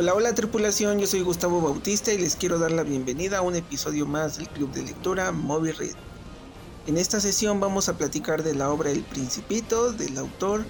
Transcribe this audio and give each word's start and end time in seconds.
Hola, 0.00 0.14
hola 0.14 0.32
tripulación, 0.32 1.00
yo 1.00 1.08
soy 1.08 1.22
Gustavo 1.22 1.60
Bautista 1.60 2.12
y 2.12 2.18
les 2.18 2.36
quiero 2.36 2.60
dar 2.60 2.70
la 2.70 2.84
bienvenida 2.84 3.38
a 3.38 3.42
un 3.42 3.56
episodio 3.56 4.06
más 4.06 4.38
del 4.38 4.48
Club 4.48 4.70
de 4.70 4.84
Lectura 4.84 5.32
Moby 5.32 5.72
Red. 5.72 5.96
En 6.86 6.96
esta 6.96 7.18
sesión 7.18 7.58
vamos 7.58 7.88
a 7.88 7.98
platicar 7.98 8.44
de 8.44 8.54
la 8.54 8.70
obra 8.70 8.92
El 8.92 9.02
Principito 9.02 9.92
del 9.92 10.16
autor 10.16 10.64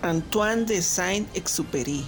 Antoine 0.00 0.64
de 0.64 0.80
Saint-Exupéry. 0.80 2.04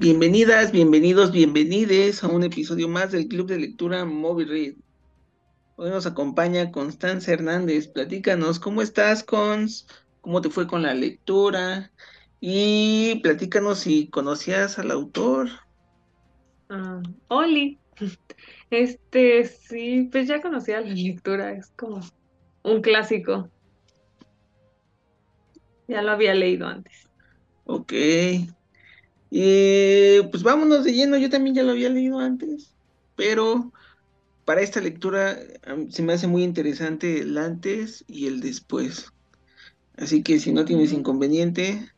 Bienvenidas, 0.00 0.72
bienvenidos, 0.72 1.30
bienvenides 1.30 2.24
a 2.24 2.26
un 2.26 2.42
episodio 2.42 2.88
más 2.88 3.12
del 3.12 3.28
Club 3.28 3.46
de 3.46 3.60
Lectura 3.60 4.04
Moby 4.04 4.46
Red. 4.46 4.74
Hoy 5.82 5.88
nos 5.88 6.04
acompaña 6.04 6.70
Constanza 6.70 7.32
Hernández. 7.32 7.88
Platícanos, 7.88 8.60
¿cómo 8.60 8.82
estás, 8.82 9.24
Cons? 9.24 9.86
¿Cómo 10.20 10.42
te 10.42 10.50
fue 10.50 10.66
con 10.66 10.82
la 10.82 10.92
lectura? 10.92 11.90
Y 12.38 13.18
platícanos 13.22 13.78
si 13.78 14.10
conocías 14.10 14.78
al 14.78 14.90
autor. 14.90 15.48
Ah, 16.68 17.00
Oli, 17.28 17.78
este 18.70 19.46
sí, 19.46 20.06
pues 20.12 20.28
ya 20.28 20.42
conocía 20.42 20.82
la 20.82 20.92
lectura, 20.92 21.52
es 21.52 21.68
como 21.76 22.00
un 22.62 22.82
clásico. 22.82 23.48
Ya 25.88 26.02
lo 26.02 26.10
había 26.10 26.34
leído 26.34 26.66
antes. 26.66 27.08
Ok. 27.64 27.94
Y 29.30 30.22
pues 30.30 30.42
vámonos 30.42 30.84
de 30.84 30.92
lleno, 30.92 31.16
yo 31.16 31.30
también 31.30 31.56
ya 31.56 31.62
lo 31.62 31.70
había 31.70 31.88
leído 31.88 32.18
antes, 32.18 32.76
pero 33.16 33.72
para 34.44 34.60
esta 34.60 34.80
lectura 34.80 35.38
se 35.88 36.02
me 36.02 36.12
hace 36.12 36.26
muy 36.26 36.42
interesante 36.42 37.20
el 37.20 37.36
antes 37.38 38.04
y 38.06 38.26
el 38.26 38.40
después. 38.40 39.12
Así 39.96 40.22
que 40.22 40.38
si 40.40 40.52
no 40.52 40.64
tienes 40.64 40.92
inconveniente, 40.92 41.90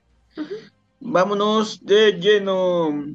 vámonos 1.01 1.85
de 1.85 2.13
lleno. 2.20 3.07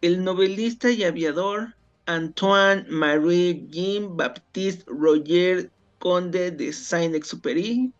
El 0.00 0.24
novelista 0.24 0.90
y 0.90 1.04
aviador 1.04 1.76
Antoine 2.06 2.84
Marie 2.88 3.66
Jean 3.70 4.16
Baptiste 4.16 4.84
Roger 4.86 5.70
Conde 5.98 6.50
de 6.50 6.72
Saint-Exupéry, 6.72 7.92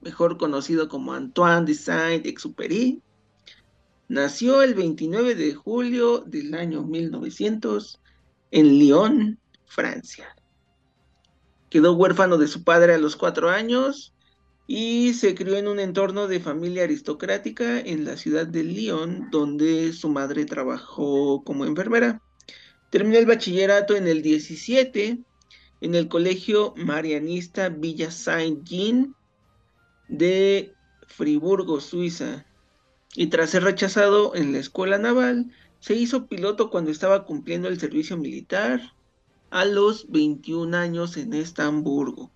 mejor 0.00 0.38
conocido 0.38 0.88
como 0.88 1.12
Antoine 1.12 1.66
de 1.66 1.74
Saint-Exupéry, 1.74 3.02
Nació 4.08 4.62
el 4.62 4.74
29 4.74 5.34
de 5.34 5.54
julio 5.54 6.20
del 6.20 6.54
año 6.54 6.84
1900 6.84 8.00
en 8.50 8.78
Lyon, 8.78 9.38
Francia. 9.66 10.34
Quedó 11.70 11.94
huérfano 11.94 12.38
de 12.38 12.48
su 12.48 12.64
padre 12.64 12.94
a 12.94 12.98
los 12.98 13.16
cuatro 13.16 13.50
años 13.50 14.14
y 14.66 15.14
se 15.14 15.34
crió 15.34 15.56
en 15.56 15.68
un 15.68 15.78
entorno 15.78 16.26
de 16.26 16.40
familia 16.40 16.84
aristocrática 16.84 17.78
en 17.78 18.04
la 18.04 18.16
ciudad 18.16 18.46
de 18.46 18.64
Lyon, 18.64 19.28
donde 19.30 19.92
su 19.92 20.08
madre 20.08 20.44
trabajó 20.44 21.42
como 21.44 21.64
enfermera. 21.64 22.22
Terminó 22.90 23.18
el 23.18 23.26
bachillerato 23.26 23.96
en 23.96 24.08
el 24.08 24.22
17 24.22 25.18
en 25.80 25.94
el 25.94 26.08
colegio 26.08 26.74
marianista 26.76 27.68
Villa 27.68 28.10
Saint-Jean 28.10 29.14
de 30.08 30.72
Friburgo, 31.06 31.80
Suiza 31.80 32.46
y 33.14 33.28
tras 33.28 33.50
ser 33.50 33.64
rechazado 33.64 34.34
en 34.34 34.52
la 34.52 34.58
escuela 34.58 34.98
naval, 34.98 35.50
se 35.86 35.94
hizo 35.94 36.26
piloto 36.26 36.68
cuando 36.68 36.90
estaba 36.90 37.24
cumpliendo 37.24 37.68
el 37.68 37.78
servicio 37.78 38.16
militar 38.16 38.92
a 39.50 39.64
los 39.64 40.10
21 40.10 40.76
años 40.76 41.16
en 41.16 41.32
Estamburgo. 41.32 42.32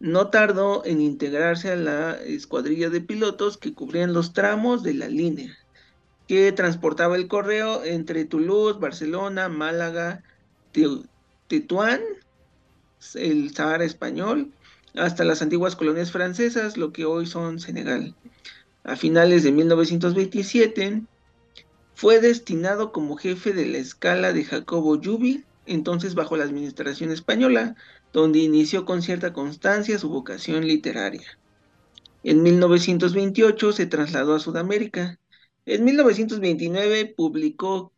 No 0.00 0.30
tardó 0.30 0.82
en 0.86 1.02
integrarse 1.02 1.72
a 1.72 1.76
la 1.76 2.14
escuadrilla 2.14 2.88
de 2.88 3.02
pilotos 3.02 3.58
que 3.58 3.74
cubrían 3.74 4.14
los 4.14 4.32
tramos 4.32 4.82
de 4.82 4.94
la 4.94 5.08
línea, 5.08 5.58
que 6.26 6.50
transportaba 6.52 7.16
el 7.16 7.28
correo 7.28 7.84
entre 7.84 8.24
Toulouse, 8.24 8.80
Barcelona, 8.80 9.50
Málaga, 9.50 10.22
Tetuán, 11.48 12.00
el 13.14 13.54
Sahara 13.54 13.84
español, 13.84 14.54
hasta 14.94 15.24
las 15.24 15.42
antiguas 15.42 15.76
colonias 15.76 16.10
francesas, 16.10 16.78
lo 16.78 16.94
que 16.94 17.04
hoy 17.04 17.26
son 17.26 17.60
Senegal 17.60 18.14
a 18.84 18.96
finales 18.96 19.44
de 19.44 19.52
1927, 19.52 21.02
fue 22.02 22.18
destinado 22.18 22.90
como 22.90 23.14
jefe 23.14 23.52
de 23.52 23.64
la 23.64 23.78
escala 23.78 24.32
de 24.32 24.42
Jacobo 24.42 25.00
Yubi, 25.00 25.44
entonces 25.66 26.16
bajo 26.16 26.36
la 26.36 26.42
administración 26.42 27.12
española, 27.12 27.76
donde 28.12 28.40
inició 28.40 28.84
con 28.84 29.02
cierta 29.02 29.32
constancia 29.32 30.00
su 30.00 30.08
vocación 30.08 30.66
literaria. 30.66 31.38
En 32.24 32.42
1928 32.42 33.70
se 33.70 33.86
trasladó 33.86 34.34
a 34.34 34.40
Sudamérica. 34.40 35.20
En 35.64 35.84
1929 35.84 37.14
publicó 37.16 37.92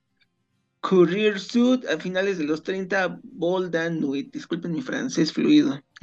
Courrier 0.83 1.41
Sud 1.41 1.87
a 1.87 1.99
finales 1.99 2.37
de 2.37 2.45
los 2.45 2.63
30 2.63 3.21
Boldan 3.23 4.03
Nuit, 4.03 4.31
disculpen 4.35 4.73
mi 4.73 4.83
francés 4.83 5.33
fluido. 5.33 5.83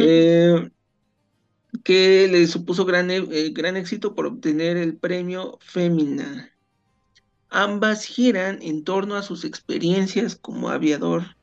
eh, 0.00 0.68
que 1.84 2.26
le 2.26 2.44
supuso 2.48 2.84
gran, 2.84 3.08
eh, 3.12 3.50
gran 3.52 3.76
éxito 3.76 4.16
por 4.16 4.26
obtener 4.26 4.76
el 4.76 4.96
premio 4.96 5.60
Femina. 5.60 6.50
Ambas 7.50 8.04
giran 8.04 8.58
en 8.62 8.84
torno 8.84 9.14
a 9.16 9.22
sus 9.22 9.44
experiencias 9.44 10.36
como 10.36 10.68
aviador. 10.68 11.36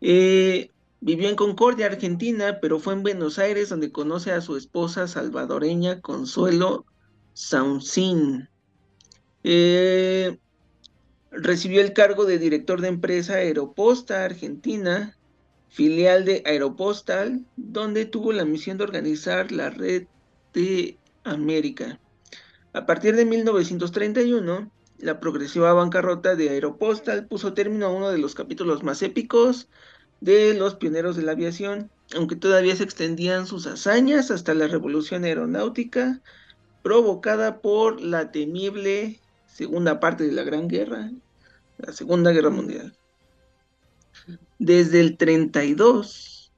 Eh, 0.00 0.70
vivió 1.00 1.28
en 1.28 1.36
Concordia, 1.36 1.86
Argentina, 1.86 2.58
pero 2.60 2.78
fue 2.78 2.94
en 2.94 3.02
Buenos 3.02 3.38
Aires 3.38 3.68
donde 3.68 3.92
conoce 3.92 4.32
a 4.32 4.40
su 4.40 4.56
esposa 4.56 5.06
salvadoreña 5.06 6.00
Consuelo 6.00 6.86
Sauncin. 7.34 8.48
Eh, 9.44 10.38
recibió 11.30 11.80
el 11.80 11.92
cargo 11.92 12.24
de 12.24 12.38
director 12.38 12.80
de 12.80 12.88
empresa 12.88 13.34
Aeroposta 13.34 14.24
Argentina 14.24 15.18
filial 15.68 16.24
de 16.24 16.42
Aeropostal, 16.44 17.44
donde 17.56 18.06
tuvo 18.06 18.32
la 18.32 18.44
misión 18.44 18.78
de 18.78 18.84
organizar 18.84 19.52
la 19.52 19.70
red 19.70 20.06
de 20.52 20.98
América. 21.24 22.00
A 22.72 22.86
partir 22.86 23.16
de 23.16 23.24
1931, 23.24 24.70
la 24.98 25.20
progresiva 25.20 25.72
bancarrota 25.72 26.34
de 26.34 26.50
Aeropostal 26.50 27.26
puso 27.26 27.54
término 27.54 27.86
a 27.86 27.92
uno 27.92 28.10
de 28.10 28.18
los 28.18 28.34
capítulos 28.34 28.82
más 28.82 29.02
épicos 29.02 29.68
de 30.20 30.54
los 30.54 30.74
pioneros 30.74 31.16
de 31.16 31.22
la 31.22 31.32
aviación, 31.32 31.90
aunque 32.14 32.36
todavía 32.36 32.74
se 32.74 32.84
extendían 32.84 33.46
sus 33.46 33.66
hazañas 33.66 34.30
hasta 34.30 34.54
la 34.54 34.66
revolución 34.66 35.24
aeronáutica 35.24 36.20
provocada 36.82 37.60
por 37.60 38.00
la 38.00 38.32
temible 38.32 39.20
segunda 39.46 40.00
parte 40.00 40.24
de 40.24 40.32
la 40.32 40.42
Gran 40.42 40.68
Guerra, 40.68 41.10
la 41.78 41.92
Segunda 41.92 42.32
Guerra 42.32 42.50
Mundial. 42.50 42.96
Desde 44.58 45.00
el 45.00 45.16
32, 45.16 46.52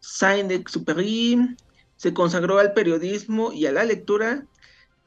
Saint-Exupéry 0.00 1.56
se 1.96 2.14
consagró 2.14 2.58
al 2.58 2.72
periodismo 2.72 3.52
y 3.52 3.66
a 3.66 3.72
la 3.72 3.84
lectura, 3.84 4.46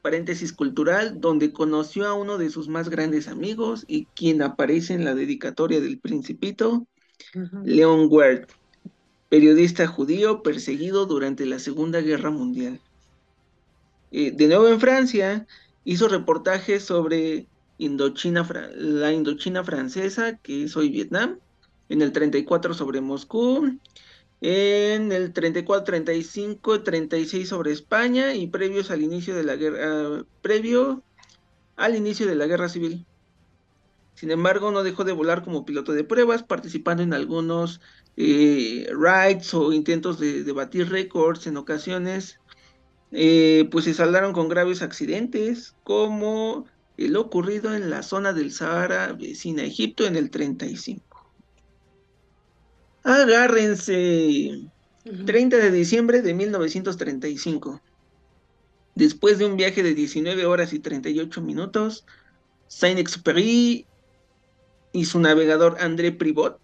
paréntesis 0.02 0.52
cultural, 0.52 1.20
donde 1.20 1.52
conoció 1.52 2.06
a 2.06 2.14
uno 2.14 2.38
de 2.38 2.50
sus 2.50 2.68
más 2.68 2.88
grandes 2.88 3.28
amigos 3.28 3.84
y 3.86 4.06
quien 4.14 4.42
aparece 4.42 4.94
en 4.94 5.04
la 5.04 5.14
dedicatoria 5.14 5.80
del 5.80 5.98
Principito, 5.98 6.86
Leon 7.64 8.08
Wert, 8.10 8.50
periodista 9.28 9.86
judío 9.86 10.42
perseguido 10.42 11.06
durante 11.06 11.46
la 11.46 11.58
Segunda 11.58 12.00
Guerra 12.00 12.30
Mundial. 12.30 12.80
Eh, 14.10 14.32
de 14.32 14.46
nuevo 14.46 14.68
en 14.68 14.80
Francia, 14.80 15.46
hizo 15.84 16.08
reportajes 16.08 16.84
sobre 16.84 17.46
Indochina, 17.78 18.48
la 18.76 19.12
Indochina 19.12 19.64
francesa, 19.64 20.38
que 20.38 20.64
es 20.64 20.76
hoy 20.76 20.88
Vietnam, 20.88 21.38
en 21.88 22.02
el 22.02 22.12
34 22.12 22.74
sobre 22.74 23.00
Moscú, 23.00 23.78
en 24.40 25.12
el 25.12 25.32
34, 25.32 25.84
35, 25.84 26.82
36 26.82 27.48
sobre 27.48 27.72
España 27.72 28.34
y 28.34 28.46
previos 28.46 28.90
al 28.90 29.02
inicio 29.02 29.34
de 29.34 29.44
la 29.44 29.56
guerra, 29.56 30.24
previo 30.42 31.02
al 31.76 31.96
inicio 31.96 32.26
de 32.26 32.34
la 32.34 32.46
guerra 32.46 32.68
civil. 32.68 33.06
Sin 34.14 34.30
embargo, 34.32 34.72
no 34.72 34.82
dejó 34.82 35.04
de 35.04 35.12
volar 35.12 35.44
como 35.44 35.64
piloto 35.64 35.92
de 35.92 36.02
pruebas, 36.02 36.42
participando 36.42 37.04
en 37.04 37.14
algunos 37.14 37.80
eh, 38.16 38.90
rides 38.90 39.54
o 39.54 39.72
intentos 39.72 40.18
de, 40.18 40.50
batir 40.52 40.90
récords 40.90 41.46
en 41.46 41.56
ocasiones, 41.56 42.40
eh, 43.12 43.68
pues 43.70 43.84
se 43.84 43.94
saldaron 43.94 44.32
con 44.32 44.48
graves 44.48 44.82
accidentes, 44.82 45.76
como 45.84 46.66
el 46.96 47.16
ocurrido 47.16 47.76
en 47.76 47.90
la 47.90 48.02
zona 48.02 48.32
del 48.32 48.50
Sahara 48.50 49.12
vecina 49.12 49.62
a 49.62 49.66
Egipto 49.66 50.04
en 50.04 50.16
el 50.16 50.30
35. 50.30 51.07
Agárrense. 53.08 54.68
30 55.24 55.56
de 55.56 55.70
diciembre 55.70 56.20
de 56.20 56.34
1935. 56.34 57.80
Después 58.94 59.38
de 59.38 59.46
un 59.46 59.56
viaje 59.56 59.82
de 59.82 59.94
19 59.94 60.44
horas 60.44 60.74
y 60.74 60.78
38 60.78 61.40
minutos, 61.40 62.04
Saint-Exupéry 62.66 63.86
y 64.92 65.04
su 65.06 65.20
navegador 65.20 65.78
André 65.80 66.12
Privot 66.12 66.60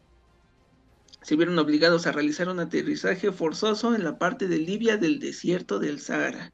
se 1.23 1.35
vieron 1.37 1.59
obligados 1.59 2.07
a 2.07 2.13
realizar 2.13 2.51
un 2.51 2.61
aterrizaje 2.61 3.33
forzoso 3.33 3.95
en 3.95 4.05
la 4.05 4.19
parte 4.19 4.47
de 4.47 4.59
Libia 4.59 4.99
del 4.99 5.21
desierto 5.21 5.79
del 5.79 5.99
Sahara, 5.99 6.53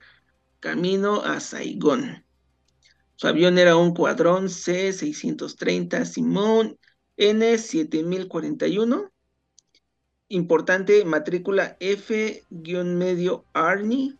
camino 0.61 1.23
a 1.23 1.41
Saigón. 1.41 2.25
Su 3.17 3.27
avión 3.27 3.59
era 3.59 3.75
un 3.75 3.93
cuadrón 3.93 4.51
C-630 4.51 6.05
Simón 6.05 6.79
N-7041, 7.17 9.11
importante 10.31 11.05
matrícula 11.05 11.77
F-medio 11.81 13.45
Arni, 13.53 14.17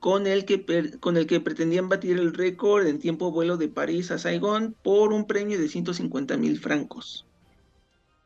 con 0.00 0.26
el, 0.26 0.44
que 0.44 0.64
con 1.00 1.16
el 1.16 1.26
que 1.26 1.40
pretendían 1.40 1.88
batir 1.88 2.18
el 2.18 2.32
récord 2.32 2.86
en 2.86 2.98
tiempo 2.98 3.32
vuelo 3.32 3.56
de 3.56 3.68
París 3.68 4.10
a 4.10 4.18
Saigón 4.18 4.74
por 4.82 5.12
un 5.12 5.26
premio 5.26 5.58
de 5.58 5.68
150 5.68 6.36
mil 6.36 6.58
francos. 6.58 7.26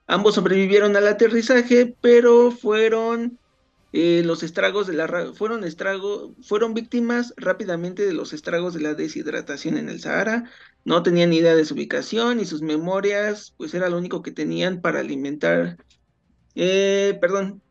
Ambos 0.06 0.34
sobrevivieron 0.34 0.96
al 0.96 1.08
aterrizaje, 1.08 1.94
pero 2.00 2.50
fueron 2.50 3.38
eh, 3.92 4.22
los 4.24 4.42
estragos 4.42 4.86
de 4.86 4.92
la 4.92 5.32
fueron 5.32 5.64
estrago, 5.64 6.34
fueron 6.42 6.74
víctimas 6.74 7.32
rápidamente 7.36 8.04
de 8.04 8.12
los 8.12 8.32
estragos 8.32 8.74
de 8.74 8.80
la 8.80 8.94
deshidratación 8.94 9.78
en 9.78 9.88
el 9.88 10.00
Sahara. 10.00 10.50
No 10.84 11.02
tenían 11.02 11.32
idea 11.32 11.56
de 11.56 11.64
su 11.64 11.74
ubicación 11.74 12.40
y 12.40 12.44
sus 12.44 12.60
memorias, 12.62 13.54
pues 13.56 13.72
era 13.72 13.88
lo 13.88 13.98
único 13.98 14.22
que 14.22 14.32
tenían 14.32 14.80
para 14.80 15.00
alimentar. 15.00 15.78
Eh, 16.54 17.16
perdón. 17.20 17.62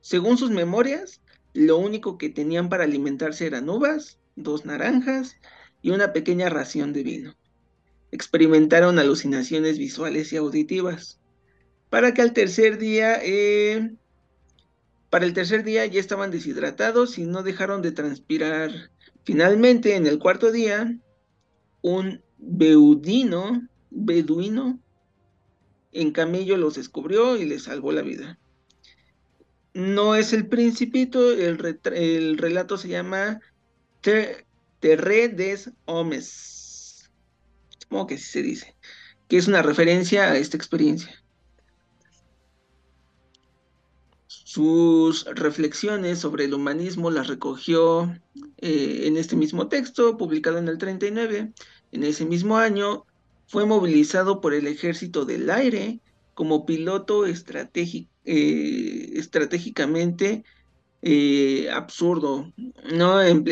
Según 0.00 0.36
sus 0.36 0.50
memorias, 0.50 1.20
lo 1.54 1.78
único 1.78 2.18
que 2.18 2.28
tenían 2.28 2.68
para 2.68 2.84
alimentarse 2.84 3.46
eran 3.46 3.68
uvas, 3.68 4.18
dos 4.36 4.64
naranjas 4.64 5.36
y 5.80 5.90
una 5.90 6.12
pequeña 6.12 6.48
ración 6.48 6.92
de 6.92 7.02
vino. 7.02 7.36
Experimentaron 8.10 8.98
alucinaciones 8.98 9.78
visuales 9.78 10.32
y 10.32 10.36
auditivas 10.36 11.20
para 11.92 12.14
que 12.14 12.22
al 12.22 12.32
tercer 12.32 12.78
día, 12.78 13.18
eh, 13.22 13.94
para 15.10 15.26
el 15.26 15.34
tercer 15.34 15.62
día 15.62 15.84
ya 15.84 16.00
estaban 16.00 16.30
deshidratados 16.30 17.18
y 17.18 17.24
no 17.24 17.42
dejaron 17.42 17.82
de 17.82 17.92
transpirar. 17.92 18.70
Finalmente, 19.24 19.94
en 19.94 20.06
el 20.06 20.18
cuarto 20.18 20.50
día, 20.50 20.98
un 21.82 22.22
beudino, 22.38 23.68
beduino, 23.90 24.80
en 25.92 26.12
camello 26.12 26.56
los 26.56 26.74
descubrió 26.74 27.36
y 27.36 27.44
les 27.44 27.64
salvó 27.64 27.92
la 27.92 28.02
vida. 28.02 28.38
No 29.74 30.14
es 30.14 30.32
el 30.32 30.48
principito, 30.48 31.32
el, 31.32 32.38
relato 32.38 32.76
se 32.76 32.88
llama 32.88 33.40
Terre 34.00 35.28
des 35.28 35.70
Hommes, 35.86 37.10
como 37.88 38.06
que 38.06 38.16
así 38.16 38.24
se 38.24 38.42
dice, 38.42 38.76
que 39.28 39.38
es 39.38 39.48
una 39.48 39.62
referencia 39.62 40.30
a 40.30 40.36
esta 40.36 40.56
experiencia. 40.56 41.22
Sus 44.26 45.24
reflexiones 45.24 46.18
sobre 46.18 46.44
el 46.44 46.52
humanismo 46.52 47.10
las 47.10 47.28
recogió 47.28 48.14
eh, 48.58 49.04
en 49.04 49.16
este 49.16 49.34
mismo 49.34 49.68
texto, 49.68 50.18
publicado 50.18 50.58
en 50.58 50.68
el 50.68 50.76
39. 50.76 51.54
En 51.92 52.04
ese 52.04 52.26
mismo 52.26 52.58
año 52.58 53.06
fue 53.46 53.66
movilizado 53.66 54.40
por 54.40 54.54
el 54.54 54.66
Ejército 54.66 55.24
del 55.24 55.50
Aire 55.50 56.00
como 56.34 56.66
piloto 56.66 57.26
eh, 57.26 57.34
estratégicamente 58.24 60.44
eh, 61.02 61.70
absurdo, 61.70 62.52
¿no? 62.92 63.22
En, 63.22 63.44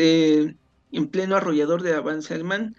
en, 0.91 1.07
pleno 1.07 1.35
arrollador 1.35 1.83
de 1.83 1.93
avance 1.93 2.33
alemán. 2.33 2.75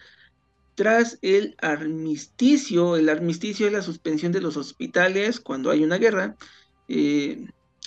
Tras 0.75 1.19
el 1.23 1.55
armisticio, 1.61 2.97
el 2.97 3.09
armisticio 3.09 3.67
es 3.67 3.73
la 3.73 3.83
suspensión 3.83 4.33
de 4.33 4.41
los 4.41 4.57
hospitales 4.57 5.41
cuando 5.41 5.71
hay 5.71 5.85
una 5.85 5.99
guerra, 5.99 6.37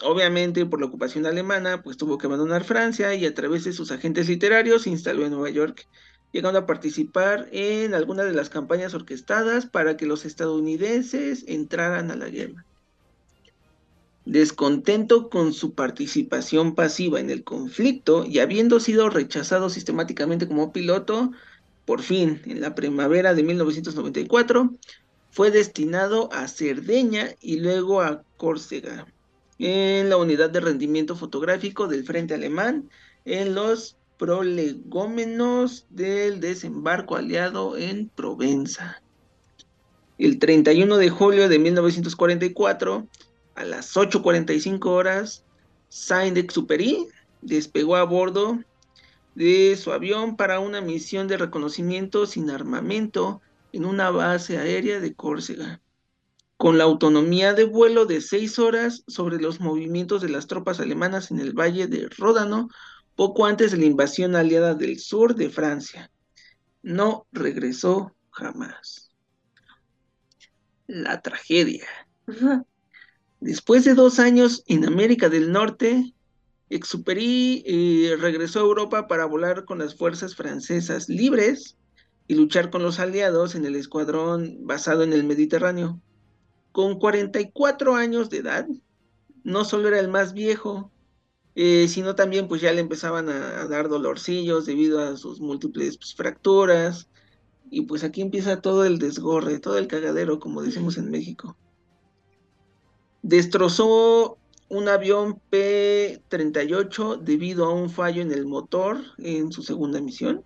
Obviamente, 0.04 0.66
por 0.66 0.82
la 0.82 0.88
ocupación 0.88 1.26
alemana, 1.26 1.82
pues 1.82 1.96
tuvo 1.96 2.18
que 2.18 2.28
abandonar 2.28 2.66
Francia 2.66 3.16
y 3.16 3.26
a 3.26 3.34
través 3.34 3.64
de 3.64 3.72
sus 3.72 3.92
agentes 3.92 4.28
literarios 4.28 4.84
se 4.84 4.90
instaló 4.90 5.26
en 5.26 5.32
Nueva 5.32 5.50
York, 5.50 5.88
llegando 6.36 6.60
a 6.60 6.66
participar 6.66 7.48
en 7.54 7.94
algunas 7.94 8.26
de 8.26 8.34
las 8.34 8.50
campañas 8.50 8.94
orquestadas 8.94 9.66
para 9.66 9.96
que 9.96 10.06
los 10.06 10.26
estadounidenses 10.26 11.46
entraran 11.48 12.12
a 12.12 12.18
la 12.18 12.28
guerra. 12.28 12.66
Descontento 14.26 15.30
con 15.30 15.54
su 15.54 15.76
participación 15.76 16.76
pasiva 16.76 17.22
en 17.22 17.30
el 17.30 17.46
conflicto 17.46 18.26
y 18.26 18.40
habiendo 18.40 18.82
sido 18.82 19.10
rechazado 19.10 19.70
sistemáticamente 19.70 20.46
como 20.46 20.74
piloto, 20.74 21.32
por 21.86 22.02
fin, 22.02 22.42
en 22.46 22.60
la 22.60 22.76
primavera 22.76 23.34
de 23.34 23.44
1994, 23.44 24.74
fue 25.32 25.52
destinado 25.52 26.28
a 26.34 26.50
Cerdeña 26.50 27.30
y 27.40 27.62
luego 27.62 28.02
a 28.02 28.24
Córcega 28.36 29.08
en 29.58 30.10
la 30.10 30.18
unidad 30.18 30.50
de 30.50 30.60
rendimiento 30.60 31.16
fotográfico 31.16 31.88
del 31.88 32.04
Frente 32.04 32.34
Alemán 32.34 32.90
en 33.24 33.56
los 33.56 33.96
prolegómenos 34.18 35.86
del 35.90 36.40
desembarco 36.40 37.16
aliado 37.16 37.78
en 37.78 38.10
Provenza. 38.10 39.02
El 40.18 40.40
31 40.40 40.98
de 40.98 41.10
julio 41.10 41.50
de 41.50 41.60
1944, 41.60 43.08
a 43.56 43.64
las 43.66 43.96
8.45 43.96 44.86
horas, 44.86 45.44
Saint-Exupéry 45.90 47.08
despegó 47.42 47.96
a 47.98 48.04
bordo 48.04 48.60
de 49.36 49.76
su 49.76 49.92
avión 49.92 50.38
para 50.38 50.60
una 50.60 50.82
misión 50.82 51.28
de 51.28 51.38
reconocimiento 51.38 52.26
sin 52.26 52.50
armamento 52.50 53.42
en 53.74 53.86
una 53.86 54.10
base 54.10 54.58
aérea 54.58 55.00
de 55.00 55.14
Córcega 55.14 55.82
con 56.58 56.78
la 56.78 56.86
autonomía 56.86 57.54
de 57.54 57.66
vuelo 57.66 58.06
de 58.06 58.22
seis 58.22 58.60
horas 58.60 59.04
sobre 59.08 59.42
los 59.42 59.60
movimientos 59.60 60.22
de 60.22 60.30
las 60.30 60.48
tropas 60.48 60.80
alemanas 60.80 61.32
en 61.32 61.40
el 61.40 61.54
valle 61.54 61.88
de 61.88 62.08
Ródano, 62.18 62.70
poco 63.16 63.46
antes 63.46 63.72
de 63.72 63.78
la 63.78 63.86
invasión 63.86 64.36
aliada 64.36 64.76
del 64.76 65.00
sur 65.00 65.36
de 65.36 65.50
Francia. 65.50 66.12
No 66.84 67.28
regresó 67.32 68.16
jamás. 68.30 69.12
La 70.88 71.22
tragedia. 71.22 71.88
Después 73.40 73.86
de 73.86 73.94
dos 73.94 74.20
años 74.20 74.64
en 74.68 74.86
América 74.86 75.30
del 75.30 75.52
Norte, 75.52 76.14
Exupéry 76.70 77.64
eh, 77.66 78.18
regresó 78.20 78.60
a 78.60 78.64
Europa 78.64 79.08
para 79.08 79.26
volar 79.26 79.66
con 79.66 79.80
las 79.80 79.96
fuerzas 79.96 80.36
francesas 80.36 81.10
libres 81.10 81.78
y 82.28 82.36
luchar 82.36 82.72
con 82.72 82.82
los 82.82 83.00
aliados 83.00 83.56
en 83.56 83.66
el 83.66 83.76
escuadrón 83.76 84.66
basado 84.66 85.04
en 85.04 85.14
el 85.14 85.24
Mediterráneo. 85.24 86.02
Con 86.72 87.00
44 87.00 87.96
años 87.96 88.30
de 88.30 88.38
edad, 88.38 88.68
no 89.44 89.64
solo 89.64 89.88
era 89.88 90.00
el 90.00 90.08
más 90.08 90.34
viejo, 90.34 90.92
eh, 91.56 91.88
sino 91.88 92.16
también 92.16 92.48
pues 92.48 92.62
ya 92.62 92.74
le 92.74 92.82
empezaban 92.82 93.30
a, 93.30 93.66
dar 93.68 93.88
dolorcillos 93.88 94.66
debido 94.66 95.00
a 95.00 95.16
sus 95.16 95.40
múltiples 95.40 95.98
pues, 95.98 96.14
fracturas. 96.14 97.10
Y 97.72 97.82
pues 97.82 98.04
aquí 98.04 98.22
empieza 98.22 98.62
todo 98.62 98.86
el 98.86 99.00
desgorre, 99.00 99.60
todo 99.60 99.78
el 99.78 99.88
cagadero, 99.88 100.40
como 100.40 100.62
decimos 100.62 100.98
en 100.98 101.10
México. 101.10 101.58
Destrozó 103.24 104.38
un 104.70 104.88
avión 104.88 105.42
P-38 105.50 107.20
debido 107.22 107.66
a 107.66 107.74
un 107.74 107.90
fallo 107.90 108.22
en 108.22 108.32
el 108.32 108.46
motor 108.46 109.02
en 109.18 109.52
su 109.52 109.64
segunda 109.64 110.02
misión. 110.02 110.44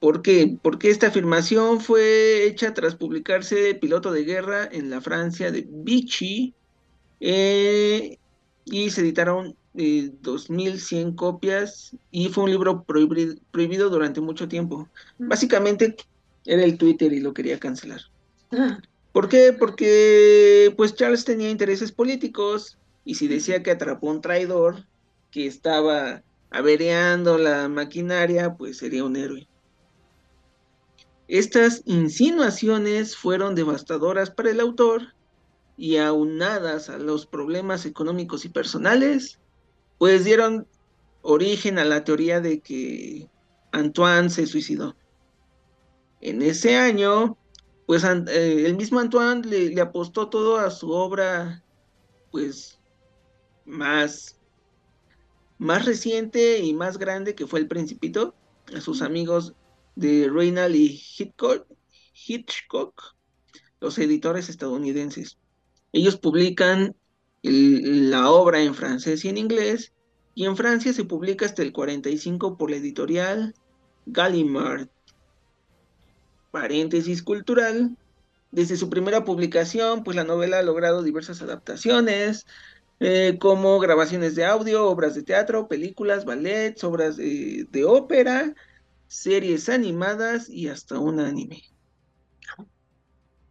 ¿Por 0.00 0.22
qué? 0.22 0.56
Porque 0.62 0.90
esta 0.90 1.08
afirmación 1.08 1.80
fue 1.80 2.46
hecha 2.46 2.72
tras 2.72 2.94
publicarse 2.94 3.74
Piloto 3.74 4.12
de 4.12 4.24
Guerra 4.24 4.68
en 4.70 4.90
la 4.90 5.00
Francia 5.00 5.50
de 5.50 5.66
Vichy 5.68 6.54
eh, 7.20 8.16
y 8.64 8.90
se 8.90 9.00
editaron 9.00 9.56
2.100 9.74 11.12
eh, 11.12 11.14
copias 11.16 11.96
y 12.10 12.28
fue 12.28 12.44
un 12.44 12.50
libro 12.50 12.84
prohibido, 12.84 13.90
durante 13.90 14.20
mucho 14.20 14.48
tiempo. 14.48 14.88
Mm. 15.18 15.28
Básicamente 15.28 15.96
era 16.44 16.64
el 16.64 16.78
Twitter 16.78 17.12
y 17.12 17.20
lo 17.20 17.34
quería 17.34 17.58
cancelar. 17.58 18.00
Ah. 18.52 18.80
¿Por 19.12 19.28
qué? 19.28 19.52
Porque 19.52 20.72
pues 20.76 20.94
Charles 20.94 21.24
tenía 21.24 21.50
intereses 21.50 21.90
políticos 21.90 22.78
y 23.04 23.16
si 23.16 23.26
decía 23.26 23.62
que 23.62 23.72
atrapó 23.72 24.08
un 24.08 24.20
traidor 24.20 24.84
que 25.30 25.46
estaba 25.46 26.22
avereando 26.50 27.36
la 27.36 27.68
maquinaria, 27.68 28.54
pues 28.54 28.78
sería 28.78 29.04
un 29.04 29.16
héroe. 29.16 29.48
Estas 31.28 31.82
insinuaciones 31.84 33.14
fueron 33.14 33.54
devastadoras 33.54 34.30
para 34.30 34.50
el 34.50 34.60
autor 34.60 35.14
y 35.76 35.98
aunadas 35.98 36.88
a 36.88 36.96
los 36.96 37.26
problemas 37.26 37.84
económicos 37.84 38.46
y 38.46 38.48
personales, 38.48 39.38
pues 39.98 40.24
dieron 40.24 40.66
origen 41.20 41.78
a 41.78 41.84
la 41.84 42.02
teoría 42.02 42.40
de 42.40 42.60
que 42.60 43.28
Antoine 43.72 44.30
se 44.30 44.46
suicidó. 44.46 44.96
En 46.22 46.40
ese 46.40 46.76
año, 46.76 47.36
pues 47.86 48.04
eh, 48.04 48.66
el 48.66 48.76
mismo 48.76 48.98
Antoine 48.98 49.46
le, 49.46 49.80
apostó 49.82 50.30
todo 50.30 50.56
a 50.56 50.70
su 50.70 50.90
obra, 50.90 51.62
pues 52.30 52.80
más, 53.66 54.40
más 55.58 55.84
reciente 55.84 56.60
y 56.60 56.72
más 56.72 56.96
grande 56.96 57.34
que 57.34 57.46
fue 57.46 57.60
El 57.60 57.68
Principito, 57.68 58.34
a 58.74 58.80
sus 58.80 59.02
amigos 59.02 59.54
de 59.98 60.30
Reynald 60.32 60.76
y 60.76 61.02
Hitchcock, 62.14 63.16
los 63.80 63.98
editores 63.98 64.48
estadounidenses. 64.48 65.38
Ellos 65.92 66.16
publican 66.16 66.94
la 67.42 68.30
obra 68.30 68.62
en 68.62 68.76
francés 68.76 69.24
y 69.24 69.28
en 69.28 69.38
inglés, 69.38 69.92
y 70.36 70.44
en 70.44 70.56
Francia 70.56 70.92
se 70.92 71.04
publica 71.04 71.46
hasta 71.46 71.62
el 71.62 71.72
45 71.72 72.56
por 72.56 72.70
la 72.70 72.76
editorial 72.76 73.56
Gallimard. 74.06 74.86
Paréntesis 76.52 77.22
cultural. 77.24 77.96
Desde 78.52 78.76
su 78.76 78.88
primera 78.88 79.24
publicación, 79.24 80.04
pues 80.04 80.16
la 80.16 80.24
novela 80.24 80.60
ha 80.60 80.62
logrado 80.62 81.02
diversas 81.02 81.42
adaptaciones, 81.42 82.46
eh, 83.00 83.36
como 83.40 83.80
grabaciones 83.80 84.36
de 84.36 84.44
audio, 84.44 84.86
obras 84.86 85.16
de 85.16 85.24
teatro, 85.24 85.66
películas, 85.66 86.24
ballets, 86.24 86.84
obras 86.84 87.16
de 87.16 87.84
ópera, 87.84 88.54
series 89.08 89.68
animadas 89.68 90.48
y 90.48 90.68
hasta 90.68 90.98
un 90.98 91.18
anime. 91.18 91.64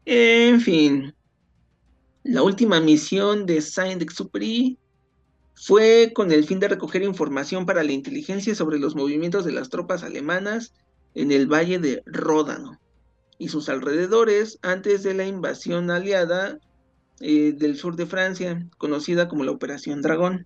En 0.06 0.62
fin, 0.62 1.14
la 2.24 2.44
última 2.44 2.80
misión 2.80 3.46
de 3.46 3.62
Saint-Exupéry 3.62 4.78
fue 5.56 6.12
con 6.14 6.32
el 6.32 6.46
fin 6.46 6.60
de 6.60 6.68
recoger 6.68 7.02
información 7.02 7.66
para 7.66 7.84
la 7.84 7.92
inteligencia 7.92 8.56
sobre 8.56 8.80
los 8.80 8.96
movimientos 8.96 9.44
de 9.44 9.52
las 9.52 9.70
tropas 9.70 10.04
alemanas 10.04 10.74
en 11.16 11.32
el 11.32 11.48
valle 11.52 11.80
de 11.80 12.04
Ródano 12.06 12.80
y 13.40 13.50
sus 13.50 13.70
alrededores 13.70 14.60
antes 14.62 15.04
de 15.04 15.14
la 15.14 15.26
invasión 15.26 15.90
aliada 15.90 16.60
eh, 17.20 17.54
del 17.54 17.76
sur 17.76 17.96
de 17.96 18.06
Francia, 18.06 18.68
conocida 18.78 19.28
como 19.28 19.44
la 19.44 19.52
Operación 19.52 20.02
Dragón. 20.02 20.46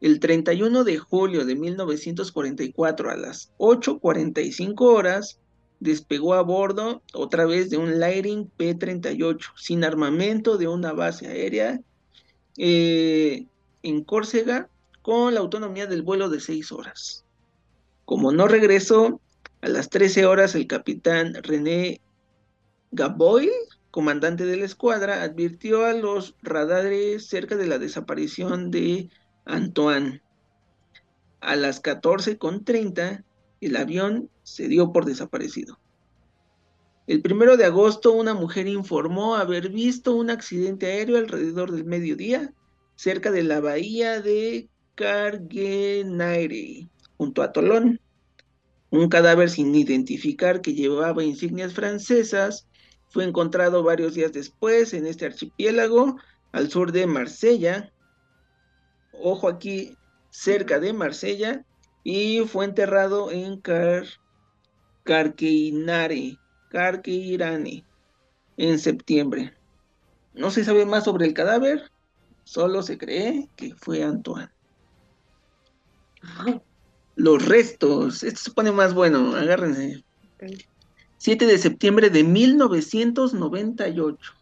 El 0.00 0.20
31 0.20 0.84
de 0.84 0.98
julio 0.98 1.44
de 1.44 1.56
1944 1.56 3.10
a 3.10 3.16
las 3.16 3.52
8.45 3.58 4.80
horas, 4.80 5.40
despegó 5.80 6.34
a 6.34 6.42
bordo 6.42 7.02
otra 7.12 7.46
vez 7.46 7.70
de 7.70 7.76
un 7.76 7.98
Lighting 8.00 8.50
P-38 8.56 9.38
sin 9.56 9.84
armamento 9.84 10.58
de 10.58 10.68
una 10.68 10.92
base 10.92 11.28
aérea 11.28 11.80
eh, 12.56 13.46
en 13.82 14.04
Córcega 14.04 14.68
con 15.02 15.34
la 15.34 15.40
autonomía 15.40 15.86
del 15.86 16.02
vuelo 16.02 16.28
de 16.28 16.40
seis 16.40 16.72
horas. 16.72 17.24
Como 18.04 18.32
no 18.32 18.48
regresó, 18.48 19.20
a 19.60 19.68
las 19.68 19.88
13 19.88 20.26
horas 20.26 20.54
el 20.54 20.66
capitán 20.66 21.34
René 21.42 22.00
Gaboy, 22.92 23.50
comandante 23.90 24.46
de 24.46 24.56
la 24.56 24.64
escuadra, 24.64 25.22
advirtió 25.22 25.84
a 25.84 25.92
los 25.92 26.36
radares 26.42 27.26
cerca 27.26 27.56
de 27.56 27.66
la 27.66 27.78
desaparición 27.78 28.70
de 28.70 29.10
Antoine. 29.48 30.22
A 31.40 31.56
las 31.56 31.82
14.30 31.82 33.24
el 33.60 33.76
avión 33.76 34.30
se 34.44 34.68
dio 34.68 34.92
por 34.92 35.04
desaparecido. 35.04 35.78
El 37.06 37.22
primero 37.22 37.56
de 37.56 37.64
agosto, 37.64 38.12
una 38.12 38.34
mujer 38.34 38.68
informó 38.68 39.36
haber 39.36 39.70
visto 39.70 40.14
un 40.14 40.30
accidente 40.30 40.86
aéreo 40.86 41.16
alrededor 41.16 41.72
del 41.72 41.86
mediodía, 41.86 42.52
cerca 42.96 43.30
de 43.30 43.42
la 43.42 43.60
bahía 43.60 44.20
de 44.20 44.68
Carguenaire, 44.94 46.86
junto 47.16 47.42
a 47.42 47.52
Tolón. 47.52 48.00
Un 48.90 49.08
cadáver 49.08 49.48
sin 49.48 49.74
identificar 49.74 50.60
que 50.60 50.74
llevaba 50.74 51.24
insignias 51.24 51.72
francesas 51.72 52.66
fue 53.08 53.24
encontrado 53.24 53.82
varios 53.82 54.14
días 54.14 54.32
después 54.32 54.92
en 54.92 55.06
este 55.06 55.26
archipiélago 55.26 56.16
al 56.52 56.70
sur 56.70 56.92
de 56.92 57.06
Marsella. 57.06 57.90
Ojo 59.20 59.48
aquí, 59.48 59.96
cerca 60.30 60.80
de 60.80 60.92
Marsella, 60.92 61.64
y 62.04 62.40
fue 62.40 62.64
enterrado 62.64 63.30
en 63.30 63.60
Car 63.60 64.04
Carqueinare, 65.04 66.38
Carqueirane, 66.68 67.84
en 68.56 68.78
septiembre. 68.78 69.54
No 70.34 70.50
se 70.50 70.64
sabe 70.64 70.84
más 70.84 71.04
sobre 71.04 71.26
el 71.26 71.34
cadáver, 71.34 71.90
solo 72.44 72.82
se 72.82 72.98
cree 72.98 73.48
que 73.56 73.74
fue 73.74 74.02
Antoine. 74.02 74.50
Los 77.16 77.46
restos, 77.46 78.22
esto 78.22 78.40
se 78.40 78.50
pone 78.50 78.70
más 78.70 78.94
bueno, 78.94 79.34
agárrense. 79.34 80.04
7 81.18 81.46
de 81.46 81.58
septiembre 81.58 82.10
de 82.10 82.22
1998. 82.22 84.34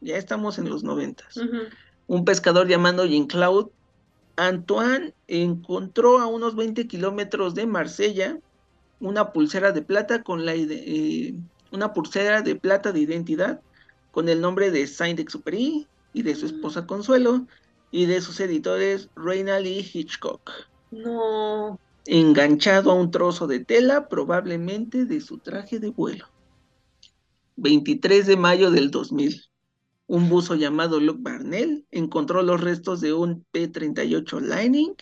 Ya 0.00 0.16
estamos 0.16 0.58
en 0.58 0.68
los 0.68 0.82
90. 0.82 1.24
Un 2.06 2.24
pescador 2.24 2.66
llamado 2.66 3.06
Jean-Claude 3.06 3.70
Antoine 4.36 5.14
encontró 5.28 6.18
a 6.18 6.26
unos 6.26 6.54
20 6.56 6.86
kilómetros 6.86 7.54
de 7.54 7.66
Marsella 7.66 8.38
una 9.00 9.32
pulsera 9.32 9.72
de 9.72 9.82
plata 9.82 10.22
con 10.22 10.44
la 10.44 10.54
eh, 10.54 11.34
una 11.72 11.92
pulsera 11.92 12.42
de 12.42 12.54
plata 12.56 12.92
de 12.92 13.00
identidad 13.00 13.60
con 14.10 14.28
el 14.28 14.40
nombre 14.40 14.70
de 14.70 14.86
Saint-Exupéry 14.86 15.86
y 16.12 16.22
de 16.22 16.34
su 16.34 16.46
mm. 16.46 16.48
esposa 16.48 16.86
Consuelo 16.86 17.46
y 17.90 18.06
de 18.06 18.20
sus 18.20 18.40
editores 18.40 19.08
Reynald 19.16 19.66
y 19.66 19.80
Hitchcock. 19.92 20.50
No. 20.90 21.78
Enganchado 22.06 22.90
a 22.90 22.94
un 22.94 23.10
trozo 23.10 23.46
de 23.46 23.60
tela, 23.60 24.08
probablemente 24.08 25.04
de 25.04 25.20
su 25.20 25.38
traje 25.38 25.78
de 25.78 25.90
vuelo. 25.90 26.26
23 27.56 28.26
de 28.26 28.36
mayo 28.36 28.70
del 28.70 28.90
2000 28.90 29.48
un 30.06 30.28
buzo 30.28 30.54
llamado 30.54 31.00
Luke 31.00 31.20
Barnell 31.22 31.84
encontró 31.90 32.42
los 32.42 32.60
restos 32.60 33.00
de 33.00 33.12
un 33.12 33.44
P-38 33.50 34.40
Lightning 34.40 34.94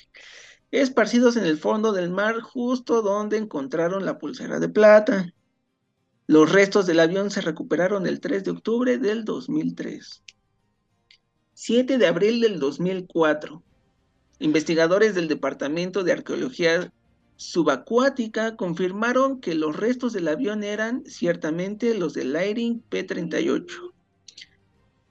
esparcidos 0.71 1.37
en 1.37 1.45
el 1.45 1.59
fondo 1.59 1.93
del 1.93 2.11
mar 2.11 2.41
justo 2.41 3.03
donde 3.03 3.37
encontraron 3.37 4.05
la 4.05 4.19
pulsera 4.19 4.59
de 4.59 4.69
plata. 4.69 5.33
Los 6.27 6.51
restos 6.51 6.87
del 6.87 7.01
avión 7.01 7.31
se 7.31 7.43
recuperaron 7.43 8.07
el 8.07 8.21
3 8.21 8.45
de 8.45 8.51
octubre 8.51 8.99
del 8.99 9.25
2003. 9.25 10.23
7 11.53 11.99
de 11.99 12.07
abril 12.07 12.41
del 12.41 12.59
2004. 12.59 13.63
Investigadores 14.41 15.15
del 15.15 15.29
Departamento 15.29 16.03
de 16.03 16.13
Arqueología 16.13 16.93
Subacuática 17.37 18.57
confirmaron 18.57 19.41
que 19.41 19.55
los 19.55 19.77
restos 19.77 20.13
del 20.13 20.29
avión 20.29 20.65
eran 20.65 21.05
ciertamente 21.05 21.95
los 21.95 22.15
del 22.15 22.33
Lightning 22.33 22.81
P-38 22.89 23.94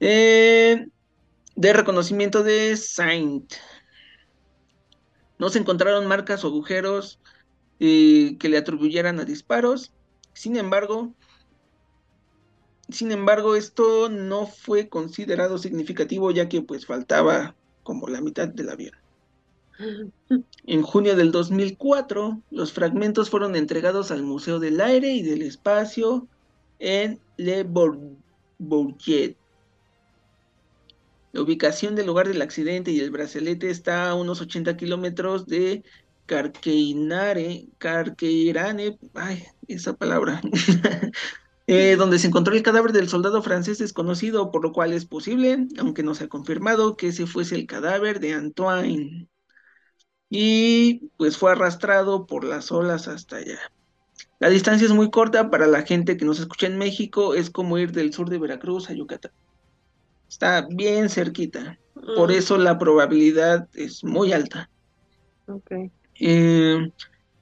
eh, 0.06 0.88
de 1.56 1.74
reconocimiento 1.74 2.44
de 2.44 2.76
Saint. 2.76 3.54
No 5.40 5.48
se 5.48 5.60
encontraron 5.60 6.08
marcas 6.08 6.44
o 6.44 6.48
agujeros 6.48 7.22
eh, 7.80 8.36
que 8.38 8.50
le 8.50 8.58
atribuyeran 8.58 9.22
a 9.22 9.26
disparos. 9.26 9.94
Sin 10.34 10.58
embargo, 10.58 11.14
sin 12.90 13.14
embargo, 13.14 13.56
esto 13.56 14.10
no 14.10 14.46
fue 14.46 14.90
considerado 14.90 15.58
significativo 15.58 16.32
ya 16.32 16.50
que 16.50 16.62
pues 16.62 16.86
faltaba 16.86 17.56
como 17.84 18.10
la 18.10 18.20
mitad 18.20 18.50
del 18.50 18.70
avión. 18.70 18.98
En 20.68 20.82
junio 20.82 21.16
del 21.16 21.32
2004, 21.32 22.42
los 22.52 22.74
fragmentos 22.74 23.30
fueron 23.30 23.56
entregados 23.56 24.12
al 24.12 24.24
Museo 24.24 24.60
del 24.60 24.82
Aire 24.82 25.14
y 25.14 25.24
del 25.24 25.44
Espacio 25.44 26.28
en 26.80 27.22
Le 27.38 27.64
Bourget. 27.64 29.38
La 31.34 31.42
ubicación 31.42 31.96
del 31.96 32.06
lugar 32.06 32.28
del 32.28 32.44
accidente 32.44 32.92
y 32.92 33.00
el 33.00 33.10
brazalete 33.10 33.72
está 33.72 34.10
a 34.10 34.14
unos 34.14 34.40
80 34.40 34.78
kilómetros 34.78 35.48
de 35.48 35.84
Carqueinare, 36.28 37.70
Carqueirane, 37.80 39.00
ay, 39.16 39.44
esa 39.68 39.94
palabra, 39.94 40.42
eh, 41.68 41.96
donde 41.98 42.20
se 42.20 42.28
encontró 42.28 42.54
el 42.54 42.62
cadáver 42.62 42.92
del 42.92 43.10
soldado 43.10 43.42
francés 43.42 43.80
desconocido, 43.80 44.52
por 44.52 44.62
lo 44.62 44.72
cual 44.72 44.94
es 44.94 45.06
posible, 45.08 45.68
aunque 45.80 46.04
no 46.04 46.14
se 46.14 46.26
ha 46.26 46.30
confirmado, 46.30 46.98
que 46.98 47.08
ese 47.08 47.26
fuese 47.26 47.56
el 47.56 47.66
cadáver 47.66 48.20
de 48.20 48.34
Antoine. 48.34 49.28
Y 50.30 51.10
pues 51.18 51.38
fue 51.38 51.52
arrastrado 51.52 52.28
por 52.28 52.44
las 52.44 52.72
olas 52.72 53.08
hasta 53.08 53.38
allá. 53.38 53.60
La 54.40 54.50
distancia 54.50 54.86
es 54.86 54.94
muy 54.94 55.10
corta 55.10 55.50
para 55.50 55.66
la 55.66 55.82
gente 55.82 56.16
que 56.16 56.26
nos 56.26 56.40
escucha 56.40 56.68
en 56.68 56.78
México, 56.78 57.34
es 57.34 57.50
como 57.50 57.80
ir 57.80 57.92
del 57.92 58.14
sur 58.14 58.30
de 58.30 58.38
Veracruz 58.38 58.92
a 58.92 58.94
Yucatán. 58.94 59.32
Está 60.34 60.66
bien 60.68 61.10
cerquita. 61.10 61.78
Por 62.16 62.30
mm. 62.30 62.34
eso 62.34 62.58
la 62.58 62.80
probabilidad 62.80 63.70
es 63.76 64.04
muy 64.04 64.34
alta. 64.34 64.68
Okay. 65.46 65.92
Eh, 66.20 66.92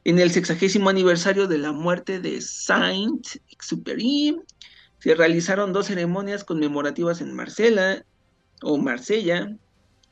en 0.03 0.19
el 0.19 0.29
sexagésimo 0.29 0.89
aniversario 0.89 1.47
de 1.47 1.57
la 1.57 1.71
muerte 1.71 2.19
de 2.19 2.41
Saint-Exupéry, 2.41 4.41
se 4.99 5.15
realizaron 5.15 5.71
dos 5.71 5.85
ceremonias 5.85 6.43
conmemorativas 6.43 7.21
en 7.21 7.33
Marsella, 7.33 8.03
o 8.61 8.77
Marsella, 8.77 9.55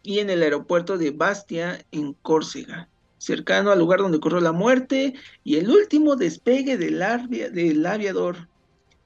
y 0.02 0.20
en 0.20 0.30
el 0.30 0.42
aeropuerto 0.42 0.98
de 0.98 1.12
Bastia, 1.12 1.86
en 1.92 2.14
Córcega, 2.14 2.88
cercano 3.18 3.72
al 3.72 3.80
lugar 3.80 4.00
donde 4.00 4.20
ocurrió 4.20 4.40
la 4.40 4.54
muerte 4.54 5.16
y 5.44 5.58
el 5.58 5.70
último 5.70 6.16
despegue 6.16 6.78
del, 6.78 7.04
del 7.52 7.86
aviador. 7.86 8.48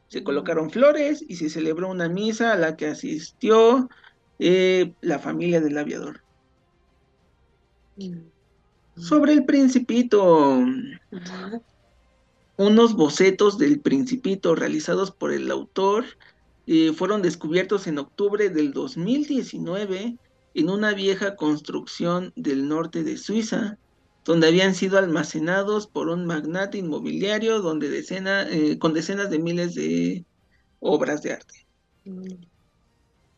Se 0.08 0.24
colocaron 0.24 0.70
flores 0.70 1.24
y 1.28 1.36
se 1.38 1.50
celebró 1.50 1.90
una 1.90 2.10
misa 2.10 2.54
a 2.54 2.58
la 2.58 2.76
que 2.76 2.88
asistió 2.88 3.90
eh, 4.40 4.94
la 5.02 5.20
familia 5.20 5.62
del 5.62 5.78
aviador. 5.78 6.22
Mm. 7.96 8.34
Sobre 8.96 9.34
el 9.34 9.46
principito, 9.46 10.64
unos 12.58 12.94
bocetos 12.94 13.58
del 13.58 13.80
principito 13.80 14.54
realizados 14.54 15.12
por 15.12 15.32
el 15.32 15.50
autor 15.50 16.06
eh, 16.68 16.94
fueron 16.94 17.24
descubiertos 17.24 17.88
en 17.88 17.98
octubre 17.98 18.50
del 18.50 18.72
2019 18.72 20.18
en 20.54 20.70
una 20.70 20.94
vieja 20.94 21.36
construcción 21.36 22.32
del 22.36 22.68
norte 22.68 23.04
de 23.04 23.18
Suiza, 23.18 23.80
donde 24.24 24.48
habían 24.48 24.76
sido 24.76 24.98
almacenados 24.98 25.88
por 25.88 26.10
un 26.10 26.26
magnate 26.26 26.78
inmobiliario 26.78 27.62
donde 27.62 27.90
decena, 27.90 28.50
eh, 28.50 28.78
con 28.80 28.94
decenas 28.94 29.30
de 29.30 29.40
miles 29.40 29.76
de 29.76 30.26
obras 30.80 31.22
de 31.22 31.34
arte. 31.34 31.66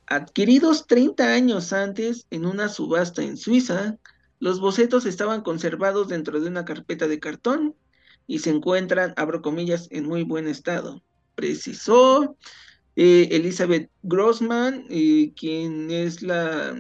Adquiridos 0.08 0.86
30 0.86 1.34
años 1.34 1.74
antes 1.74 2.28
en 2.30 2.46
una 2.46 2.70
subasta 2.70 3.24
en 3.24 3.38
Suiza, 3.38 3.98
los 4.40 4.60
bocetos 4.60 5.06
estaban 5.06 5.42
conservados 5.42 6.08
dentro 6.08 6.40
de 6.40 6.48
una 6.48 6.66
carpeta 6.66 7.08
de 7.08 7.20
cartón 7.20 7.76
y 8.28 8.40
se 8.40 8.52
encuentran, 8.52 9.14
abro 9.18 9.42
comillas, 9.42 9.88
en 9.92 10.08
muy 10.08 10.24
buen 10.24 10.48
estado. 10.48 11.04
Precisó 11.36 12.38
eh, 12.96 13.30
Elizabeth 13.32 13.90
Grossman, 14.04 14.86
eh, 14.90 15.34
quien 15.36 15.90
es 15.90 16.22
la 16.22 16.76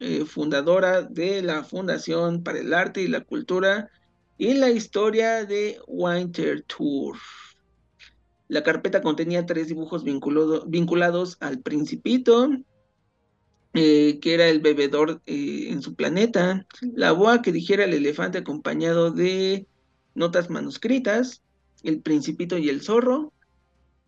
eh, 0.00 0.24
fundadora 0.24 1.02
de 1.02 1.42
la 1.42 1.62
Fundación 1.62 2.42
para 2.42 2.58
el 2.58 2.72
Arte 2.72 3.02
y 3.02 3.08
la 3.08 3.20
Cultura 3.20 3.90
y 4.38 4.54
la 4.54 4.70
Historia 4.70 5.44
de 5.44 5.78
Winter 5.86 6.62
Tour. 6.62 7.18
La 8.48 8.62
carpeta 8.62 9.02
contenía 9.02 9.44
tres 9.44 9.68
dibujos 9.68 10.02
vinculados 10.02 11.36
al 11.40 11.60
Principito, 11.60 12.48
eh, 13.74 14.18
que 14.20 14.32
era 14.32 14.48
el 14.48 14.60
bebedor 14.60 15.20
eh, 15.26 15.66
en 15.68 15.82
su 15.82 15.94
planeta, 15.94 16.66
la 16.80 17.12
boa 17.12 17.42
que 17.42 17.52
dijera 17.52 17.84
el 17.84 17.92
elefante 17.92 18.38
acompañado 18.38 19.10
de 19.10 19.66
notas 20.14 20.48
manuscritas, 20.48 21.42
el 21.82 22.00
Principito 22.00 22.56
y 22.56 22.70
el 22.70 22.80
zorro, 22.80 23.34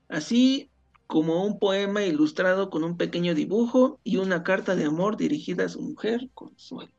así 0.08 0.71
como 1.06 1.44
un 1.44 1.58
poema 1.58 2.04
ilustrado 2.04 2.70
con 2.70 2.84
un 2.84 2.96
pequeño 2.96 3.34
dibujo 3.34 4.00
y 4.04 4.16
una 4.16 4.42
carta 4.42 4.76
de 4.76 4.84
amor 4.84 5.16
dirigida 5.16 5.64
a 5.64 5.68
su 5.68 5.80
mujer, 5.80 6.28
Consuelo. 6.34 6.92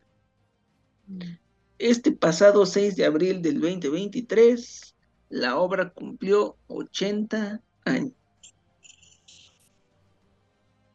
Mm. 1.07 1.38
Este 1.79 2.12
pasado 2.12 2.65
6 2.65 2.95
de 2.95 3.05
abril 3.05 3.41
del 3.41 3.60
2023, 3.60 4.95
la 5.29 5.57
obra 5.57 5.89
cumplió 5.89 6.55
80 6.67 7.62
años. 7.86 8.13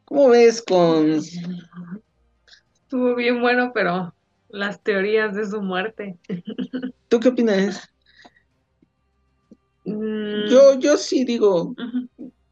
¿Cómo 0.05 0.29
ves 0.29 0.61
con...? 0.61 1.11
Estuvo 1.11 3.15
bien 3.15 3.41
bueno, 3.41 3.71
pero 3.73 4.13
las 4.49 4.81
teorías 4.81 5.35
de 5.35 5.45
su 5.45 5.61
muerte. 5.61 6.17
¿Tú 7.07 7.19
qué 7.19 7.29
opinas? 7.29 7.89
Mm. 9.85 10.49
Yo, 10.49 10.79
yo 10.79 10.97
sí 10.97 11.25
digo, 11.25 11.75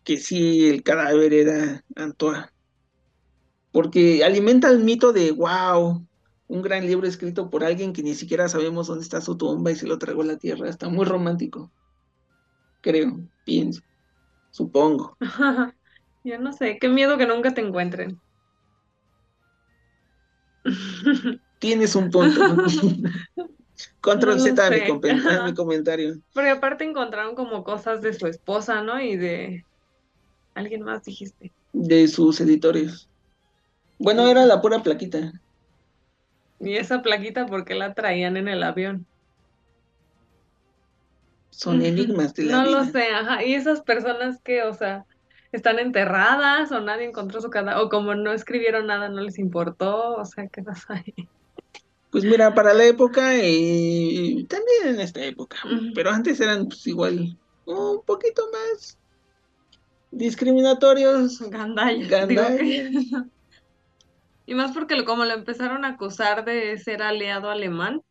que 0.07 0.17
sí 0.17 0.69
el 0.69 0.83
cadáver 0.83 1.33
era 1.33 1.83
Antoine. 1.97 2.45
Porque 3.73 4.23
alimenta 4.23 4.69
el 4.69 4.81
mito 4.81 5.11
de, 5.11 5.33
wow, 5.33 6.07
un 6.47 6.61
gran 6.61 6.87
libro 6.87 7.05
escrito 7.05 7.49
por 7.49 7.65
alguien 7.65 7.91
que 7.91 8.03
ni 8.03 8.15
siquiera 8.15 8.47
sabemos 8.47 8.87
dónde 8.87 9.03
está 9.03 9.19
su 9.19 9.35
tumba 9.35 9.69
y 9.69 9.75
se 9.75 9.85
lo 9.85 9.99
tragó 9.99 10.21
a 10.21 10.27
la 10.27 10.37
tierra. 10.37 10.69
Está 10.69 10.87
muy 10.87 11.03
romántico. 11.03 11.69
Creo, 12.79 13.19
pienso, 13.43 13.81
supongo. 14.49 15.17
Yo 16.23 16.39
no 16.39 16.53
sé, 16.53 16.77
qué 16.79 16.87
miedo 16.87 17.17
que 17.17 17.27
nunca 17.27 17.53
te 17.53 17.59
encuentren. 17.59 18.17
Tienes 21.59 21.97
un 21.97 22.09
punto. 22.11 22.39
Control 23.99 24.39
Z 24.39 24.69
mi, 24.69 24.77
mi 25.43 25.53
comentario. 25.53 26.15
Porque 26.33 26.51
aparte 26.51 26.85
encontraron 26.85 27.35
como 27.35 27.65
cosas 27.65 28.01
de 28.01 28.13
su 28.13 28.25
esposa, 28.27 28.81
¿no? 28.83 29.01
Y 29.01 29.17
de 29.17 29.65
Alguien 30.57 30.81
más 30.81 31.03
dijiste. 31.03 31.51
De 31.71 32.07
sus 32.07 32.41
editores. 32.41 33.07
Bueno, 33.99 34.27
era 34.27 34.43
la 34.47 34.59
pura 34.59 34.81
plaquita. 34.81 35.31
¿Y 36.59 36.77
esa 36.77 37.03
plaquita 37.03 37.45
por 37.45 37.63
qué 37.63 37.75
la 37.75 37.93
traían 37.93 38.37
en 38.37 38.47
el 38.47 38.63
avión? 38.63 39.05
Son 41.51 41.83
enigmas 41.83 42.33
de 42.33 42.45
la 42.45 42.63
No 42.63 42.71
lo 42.71 42.85
sé, 42.85 43.07
ajá. 43.09 43.43
Y 43.43 43.53
esas 43.53 43.81
personas 43.81 44.41
que, 44.41 44.63
o 44.63 44.73
sea, 44.73 45.05
están 45.51 45.77
enterradas 45.77 46.71
o 46.71 46.81
nadie 46.81 47.05
encontró 47.05 47.39
su 47.39 47.51
cadáver, 47.51 47.83
o 47.83 47.89
como 47.89 48.15
no 48.15 48.33
escribieron 48.33 48.87
nada, 48.87 49.09
no 49.09 49.21
les 49.21 49.37
importó, 49.37 50.15
o 50.15 50.25
sea, 50.25 50.47
¿qué 50.47 50.63
pasa 50.63 50.95
ahí? 50.95 51.13
Pues 52.09 52.23
mira, 52.23 52.55
para 52.55 52.73
la 52.73 52.85
época 52.85 53.35
y 53.43 54.43
también 54.45 54.95
en 54.95 55.01
esta 55.01 55.23
época, 55.23 55.57
pero 55.93 56.09
antes 56.09 56.39
eran 56.39 56.67
pues 56.67 56.87
igual 56.87 57.37
un 57.65 58.01
poquito 58.05 58.41
más 58.51 58.97
discriminatorios. 60.17 61.39
Gandallas. 61.49 62.59
y 64.45 64.55
más 64.55 64.71
porque 64.71 65.03
como 65.05 65.25
lo 65.25 65.33
empezaron 65.33 65.85
a 65.85 65.89
acusar 65.89 66.45
de 66.45 66.77
ser 66.77 67.01
aliado 67.01 67.49
alemán, 67.49 68.01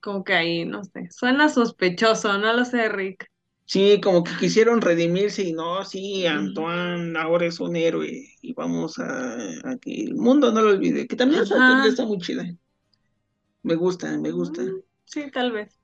como 0.00 0.22
que 0.24 0.34
ahí, 0.34 0.64
no 0.64 0.84
sé, 0.84 1.08
suena 1.10 1.48
sospechoso, 1.48 2.38
no 2.38 2.52
lo 2.52 2.64
sé, 2.64 2.88
Rick. 2.88 3.28
Sí, 3.64 4.00
como 4.00 4.22
que 4.22 4.30
quisieron 4.38 4.80
redimirse 4.80 5.42
y 5.42 5.52
no, 5.52 5.84
sí, 5.84 6.24
Antoine 6.24 7.18
ahora 7.18 7.46
es 7.46 7.58
un 7.58 7.74
héroe 7.74 8.24
y 8.40 8.52
vamos 8.52 8.96
a, 9.00 9.36
que 9.80 10.04
el 10.04 10.14
mundo 10.14 10.52
no 10.52 10.62
lo 10.62 10.70
olvide, 10.70 11.08
que 11.08 11.16
también 11.16 11.42
está 11.42 12.04
muy 12.04 12.18
chida. 12.18 12.46
Me 13.64 13.74
gusta, 13.74 14.16
me 14.18 14.30
gusta. 14.30 14.62
Mm, 14.62 14.82
sí, 15.04 15.30
tal 15.32 15.50
vez. 15.50 15.76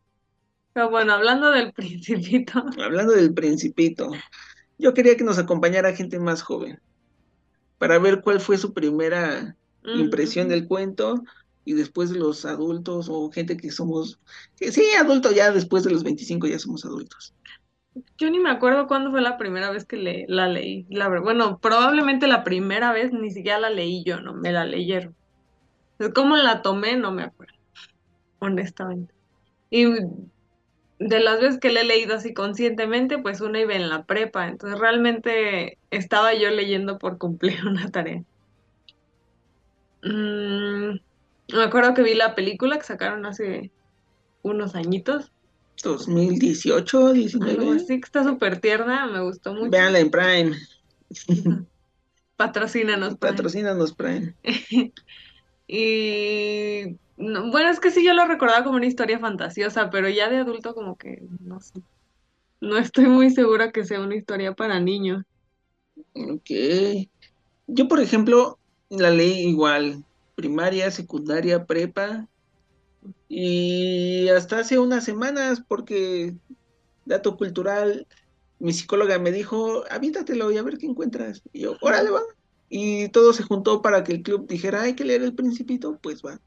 Pero 0.72 0.90
bueno, 0.90 1.14
hablando 1.14 1.50
del 1.50 1.72
principito. 1.74 2.64
Hablando 2.80 3.14
del 3.14 3.34
principito. 3.34 4.12
Yo 4.82 4.94
quería 4.94 5.16
que 5.16 5.22
nos 5.22 5.38
acompañara 5.38 5.94
gente 5.94 6.18
más 6.18 6.42
joven 6.42 6.80
para 7.78 8.00
ver 8.00 8.20
cuál 8.20 8.40
fue 8.40 8.58
su 8.58 8.74
primera 8.74 9.56
impresión 9.84 10.48
del 10.48 10.66
cuento 10.66 11.22
y 11.64 11.74
después 11.74 12.10
los 12.10 12.44
adultos 12.44 13.08
o 13.08 13.30
gente 13.30 13.56
que 13.56 13.70
somos, 13.70 14.18
que 14.56 14.72
sí, 14.72 14.84
adultos 14.98 15.36
ya 15.36 15.52
después 15.52 15.84
de 15.84 15.92
los 15.92 16.02
25 16.02 16.48
ya 16.48 16.58
somos 16.58 16.84
adultos. 16.84 17.32
Yo 18.18 18.28
ni 18.28 18.40
me 18.40 18.50
acuerdo 18.50 18.88
cuándo 18.88 19.12
fue 19.12 19.20
la 19.20 19.38
primera 19.38 19.70
vez 19.70 19.84
que 19.84 19.96
le, 19.96 20.24
la 20.26 20.48
leí. 20.48 20.84
La, 20.90 21.08
bueno, 21.20 21.58
probablemente 21.58 22.26
la 22.26 22.42
primera 22.42 22.92
vez 22.92 23.12
ni 23.12 23.30
siquiera 23.30 23.60
la 23.60 23.70
leí 23.70 24.02
yo, 24.02 24.20
no, 24.20 24.34
me 24.34 24.50
la 24.50 24.64
leyeron. 24.64 25.14
¿Cómo 26.12 26.36
la 26.36 26.60
tomé? 26.60 26.96
No 26.96 27.12
me 27.12 27.22
acuerdo, 27.22 27.54
honestamente. 28.40 29.14
Y 29.70 29.86
de 31.08 31.20
las 31.20 31.40
veces 31.40 31.58
que 31.58 31.70
le 31.70 31.80
he 31.80 31.84
leído 31.84 32.14
así 32.14 32.32
conscientemente, 32.32 33.18
pues 33.18 33.40
una 33.40 33.60
iba 33.60 33.74
en 33.74 33.88
la 33.88 34.04
prepa, 34.04 34.48
entonces 34.48 34.78
realmente 34.78 35.78
estaba 35.90 36.34
yo 36.34 36.50
leyendo 36.50 36.98
por 36.98 37.18
cumplir 37.18 37.58
una 37.66 37.90
tarea. 37.90 38.22
Mm, 40.02 40.98
me 41.54 41.62
acuerdo 41.62 41.94
que 41.94 42.02
vi 42.02 42.14
la 42.14 42.34
película 42.34 42.78
que 42.78 42.84
sacaron 42.84 43.26
hace 43.26 43.70
unos 44.42 44.74
añitos. 44.74 45.32
2018, 45.82 47.12
19. 47.12 47.78
Sí, 47.80 48.00
que 48.00 48.04
está 48.04 48.22
súper 48.22 48.60
tierna, 48.60 49.06
me 49.06 49.20
gustó 49.20 49.54
mucho. 49.54 49.70
Véanla 49.70 50.00
en 50.00 50.10
Prime. 50.10 50.56
Patrocínanos 52.36 53.16
Prime. 53.16 53.34
Patrocínanos 53.34 53.94
Prime. 53.94 54.34
y 55.74 56.98
bueno, 57.16 57.70
es 57.70 57.80
que 57.80 57.90
sí 57.90 58.04
yo 58.04 58.12
lo 58.12 58.26
recordaba 58.26 58.62
como 58.62 58.76
una 58.76 58.84
historia 58.84 59.18
fantasiosa, 59.18 59.88
pero 59.88 60.06
ya 60.10 60.28
de 60.28 60.36
adulto 60.36 60.74
como 60.74 60.98
que 60.98 61.22
no 61.40 61.60
sé. 61.62 61.80
No 62.60 62.76
estoy 62.76 63.06
muy 63.06 63.30
segura 63.30 63.72
que 63.72 63.86
sea 63.86 64.00
una 64.00 64.14
historia 64.14 64.52
para 64.52 64.78
niños. 64.80 65.24
Ok. 66.14 67.08
Yo, 67.68 67.88
por 67.88 68.00
ejemplo, 68.00 68.58
la 68.90 69.08
leí 69.08 69.48
igual, 69.48 70.04
primaria, 70.34 70.90
secundaria, 70.90 71.64
prepa, 71.64 72.28
y 73.26 74.28
hasta 74.28 74.58
hace 74.58 74.78
unas 74.78 75.04
semanas, 75.04 75.62
porque 75.66 76.34
dato 77.06 77.38
cultural, 77.38 78.06
mi 78.58 78.74
psicóloga 78.74 79.18
me 79.18 79.32
dijo, 79.32 79.84
aviéntatelo 79.90 80.52
y 80.52 80.58
a 80.58 80.62
ver 80.62 80.76
qué 80.76 80.84
encuentras. 80.84 81.40
Y 81.50 81.60
yo, 81.60 81.78
órale, 81.80 82.10
va. 82.10 82.20
Y 82.74 83.10
todo 83.10 83.34
se 83.34 83.42
juntó 83.42 83.82
para 83.82 84.02
que 84.02 84.12
el 84.12 84.22
club 84.22 84.46
dijera, 84.48 84.80
hay 84.80 84.94
que 84.94 85.04
leer 85.04 85.20
el 85.20 85.34
principito, 85.34 85.98
pues 86.00 86.22
va. 86.22 86.40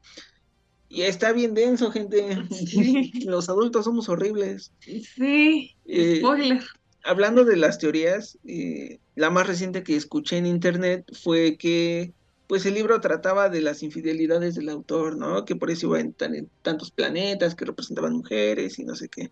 Y 0.88 1.02
está 1.02 1.32
bien 1.32 1.54
denso, 1.54 1.92
gente. 1.92 2.36
Los 3.24 3.48
adultos 3.48 3.84
somos 3.84 4.08
horribles. 4.08 4.72
Sí, 4.80 5.76
eh, 5.84 6.16
spoiler. 6.18 6.64
Hablando 7.04 7.44
de 7.44 7.56
las 7.56 7.78
teorías, 7.78 8.38
eh, 8.44 8.98
la 9.14 9.30
más 9.30 9.46
reciente 9.46 9.84
que 9.84 9.94
escuché 9.94 10.38
en 10.38 10.46
internet 10.46 11.04
fue 11.22 11.56
que 11.56 12.12
pues 12.48 12.66
el 12.66 12.74
libro 12.74 13.00
trataba 13.00 13.48
de 13.48 13.60
las 13.60 13.84
infidelidades 13.84 14.56
del 14.56 14.68
autor, 14.68 15.16
¿no? 15.16 15.44
Que 15.44 15.54
por 15.54 15.70
eso 15.70 15.86
iba 15.86 16.00
en, 16.00 16.12
en 16.18 16.50
tantos 16.62 16.90
planetas 16.90 17.54
que 17.54 17.66
representaban 17.66 18.14
mujeres 18.14 18.80
y 18.80 18.84
no 18.84 18.96
sé 18.96 19.08
qué. 19.08 19.30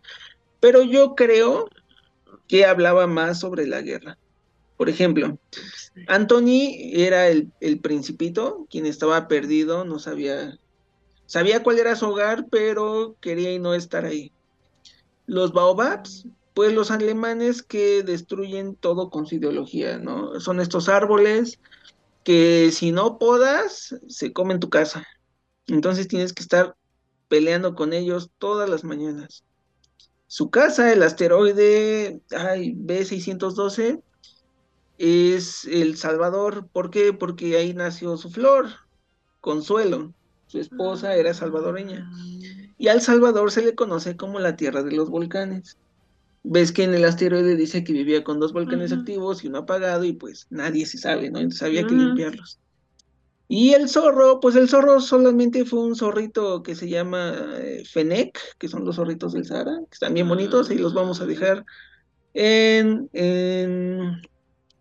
Pero 0.61 0.85
yo 0.85 1.16
creo 1.16 1.68
que 2.46 2.66
hablaba 2.66 3.09
más 3.09 3.40
sobre 3.40 3.66
la 3.66 3.83
guerra. 3.83 4.16
Por 4.85 4.90
ejemplo, 4.90 5.38
Anthony 6.09 6.77
era 6.92 7.29
el, 7.29 7.51
el, 7.61 7.81
principito, 7.81 8.66
quien 8.68 8.85
estaba 8.85 9.29
perdido, 9.29 9.87
no 9.87 9.99
sabía, 9.99 10.59
sabía 11.25 11.62
cuál 11.62 11.79
era 11.79 11.97
su 11.97 12.05
hogar, 12.05 12.49
pero 12.51 13.16
quería 13.23 13.59
no 13.59 13.73
estar 13.73 14.05
ahí. 14.05 14.31
Los 15.25 15.55
baobabs, 15.55 16.27
pues 16.53 16.75
los 16.75 16.90
alemanes 16.90 17.62
que 17.62 18.03
destruyen 18.03 18.77
todo 18.77 19.09
con 19.09 19.25
su 19.25 19.37
ideología, 19.37 19.97
¿no? 19.97 20.38
Son 20.38 20.61
estos 20.61 20.90
árboles 20.90 21.59
que 22.23 22.70
si 22.70 22.92
no 22.92 23.18
podas, 23.18 23.99
se 24.07 24.35
comen 24.35 24.61
tu 24.61 24.68
casa. 24.68 25.07
Entonces 25.66 26.09
tienes 26.09 26.35
que 26.35 26.42
estar 26.42 26.77
peleando 27.29 27.75
con 27.75 27.94
ellos 27.94 28.33
todas 28.37 28.68
las 28.68 28.85
mañanas. 28.85 29.44
Su 30.27 30.51
casa, 30.51 30.92
el 30.92 31.03
asteroide 31.03 32.20
ay, 32.37 32.75
B612, 32.75 34.03
es 34.98 35.64
El 35.64 35.96
Salvador. 35.96 36.66
¿Por 36.72 36.90
qué? 36.90 37.12
Porque 37.12 37.57
ahí 37.57 37.74
nació 37.74 38.16
su 38.16 38.30
flor, 38.30 38.68
Consuelo. 39.40 40.12
Su 40.46 40.61
esposa 40.61 41.16
era 41.16 41.35
salvadoreña. 41.35 42.09
Y 42.78 42.88
al 42.88 43.00
Salvador 43.00 43.50
se 43.50 43.64
le 43.64 43.74
conoce 43.74 44.16
como 44.16 44.38
la 44.38 44.57
tierra 44.57 44.83
de 44.83 44.92
los 44.92 45.11
volcanes. 45.11 45.78
Ves 46.44 46.70
que 46.70 46.85
en 46.85 46.94
el 46.94 47.04
asteroide 47.04 47.57
dice 47.57 47.83
que 47.83 47.92
vivía 47.92 48.22
con 48.22 48.38
dos 48.38 48.52
volcanes 48.52 48.92
activos 48.92 49.42
y 49.42 49.48
uno 49.48 49.59
apagado 49.59 50.04
y 50.04 50.12
pues 50.12 50.46
nadie 50.50 50.85
se 50.87 50.98
sabe, 50.98 51.30
¿no? 51.30 51.38
Entonces 51.38 51.62
había 51.62 51.87
que 51.87 51.94
limpiarlos. 51.94 52.61
Y 53.48 53.72
el 53.72 53.88
zorro, 53.88 54.40
pues 54.40 54.57
el 54.57 54.68
zorro 54.68 55.00
solamente 55.00 55.64
fue 55.64 55.80
un 55.80 55.96
zorrito 55.96 56.62
que 56.62 56.74
se 56.74 56.88
llama 56.88 57.35
eh, 57.59 57.85
Fenec, 57.85 58.38
que 58.59 58.68
son 58.68 58.85
los 58.85 58.96
zorritos 58.96 59.33
del 59.33 59.44
Sahara, 59.44 59.78
que 59.88 59.94
están 59.94 60.14
bien 60.14 60.28
bonitos 60.28 60.70
y 60.70 60.76
los 60.76 60.94
vamos 60.94 61.20
a 61.20 61.26
dejar 61.26 61.64
en, 62.33 63.09
en 63.12 64.22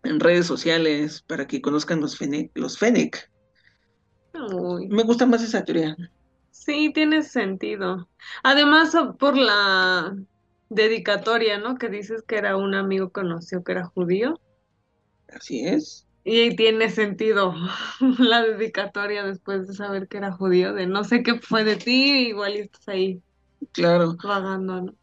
en 0.04 0.20
redes 0.20 0.46
sociales 0.46 1.22
para 1.26 1.46
que 1.46 1.60
conozcan 1.60 2.00
los 2.00 2.16
Fennec. 2.16 2.50
Los 2.54 2.78
Fennec. 2.78 3.30
Me 4.88 5.02
gusta 5.04 5.26
más 5.26 5.42
esa 5.42 5.64
teoría. 5.64 5.96
Sí, 6.50 6.92
tiene 6.92 7.22
sentido. 7.22 8.08
Además, 8.42 8.94
por 9.18 9.36
la 9.36 10.16
dedicatoria, 10.70 11.58
¿no? 11.58 11.76
Que 11.76 11.88
dices 11.88 12.22
que 12.22 12.36
era 12.36 12.56
un 12.56 12.74
amigo 12.74 13.10
conocido 13.10 13.62
que 13.62 13.72
era 13.72 13.84
judío. 13.86 14.40
Así 15.28 15.66
es. 15.66 16.06
Y 16.24 16.56
tiene 16.56 16.90
sentido 16.90 17.54
la 18.18 18.42
dedicatoria 18.42 19.24
después 19.24 19.68
de 19.68 19.74
saber 19.74 20.08
que 20.08 20.16
era 20.16 20.32
judío, 20.32 20.72
de 20.72 20.86
no 20.86 21.04
sé 21.04 21.22
qué 21.22 21.38
fue 21.38 21.64
de 21.64 21.76
ti, 21.76 22.28
igual 22.28 22.54
estás 22.54 22.88
ahí. 22.88 23.20
Claro. 23.72 24.16
Vagando, 24.22 24.82
¿no? 24.82 24.94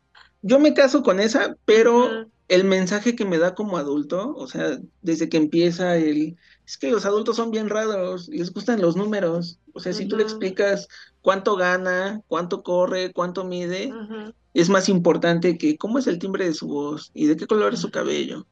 Yo 0.41 0.59
me 0.59 0.73
caso 0.73 1.03
con 1.03 1.19
esa, 1.19 1.55
pero 1.65 2.25
el 2.51 2.65
mensaje 2.65 3.15
que 3.15 3.23
me 3.23 3.37
da 3.37 3.55
como 3.55 3.77
adulto, 3.77 4.35
o 4.35 4.45
sea, 4.45 4.77
desde 5.01 5.29
que 5.29 5.37
empieza 5.37 5.95
el, 5.95 6.35
es 6.65 6.77
que 6.77 6.91
los 6.91 7.05
adultos 7.05 7.37
son 7.37 7.49
bien 7.49 7.69
raros, 7.69 8.27
les 8.27 8.51
gustan 8.51 8.81
los 8.81 8.97
números, 8.97 9.57
o 9.71 9.79
sea, 9.79 9.93
si 9.93 10.05
tú 10.05 10.17
le 10.17 10.23
explicas 10.23 10.89
cuánto 11.21 11.55
gana, 11.55 12.21
cuánto 12.27 12.61
corre, 12.61 13.13
cuánto 13.13 13.45
mide, 13.45 13.93
es 14.53 14.67
más 14.67 14.89
importante 14.89 15.57
que 15.57 15.77
cómo 15.77 15.97
es 15.97 16.07
el 16.07 16.19
timbre 16.19 16.43
de 16.43 16.53
su 16.53 16.67
voz 16.67 17.09
y 17.13 17.27
de 17.27 17.37
qué 17.37 17.47
color 17.47 17.73
es 17.73 17.79
su 17.79 17.89
cabello. 17.89 18.45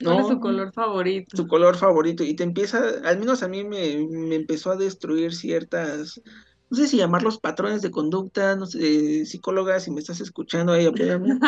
¿no? 0.00 0.12
¿Cuál 0.12 0.20
es 0.20 0.28
su 0.28 0.40
color 0.40 0.72
favorito? 0.72 1.36
Su 1.36 1.46
color 1.46 1.76
favorito. 1.76 2.24
Y 2.24 2.36
te 2.36 2.42
empieza, 2.42 2.82
al 3.04 3.18
menos 3.18 3.42
a 3.42 3.48
mí 3.48 3.64
me, 3.64 3.98
me 4.08 4.34
empezó 4.34 4.70
a 4.70 4.76
destruir 4.76 5.34
ciertas, 5.34 6.22
no 6.70 6.76
sé 6.78 6.88
si 6.88 6.96
llamarlos 6.96 7.38
patrones 7.38 7.82
de 7.82 7.90
conducta, 7.90 8.56
no 8.56 8.64
sé, 8.64 9.26
psicóloga, 9.26 9.78
si 9.78 9.90
me 9.90 10.00
estás 10.00 10.22
escuchando 10.22 10.72
ahí, 10.72 10.86
apóyame. 10.86 11.38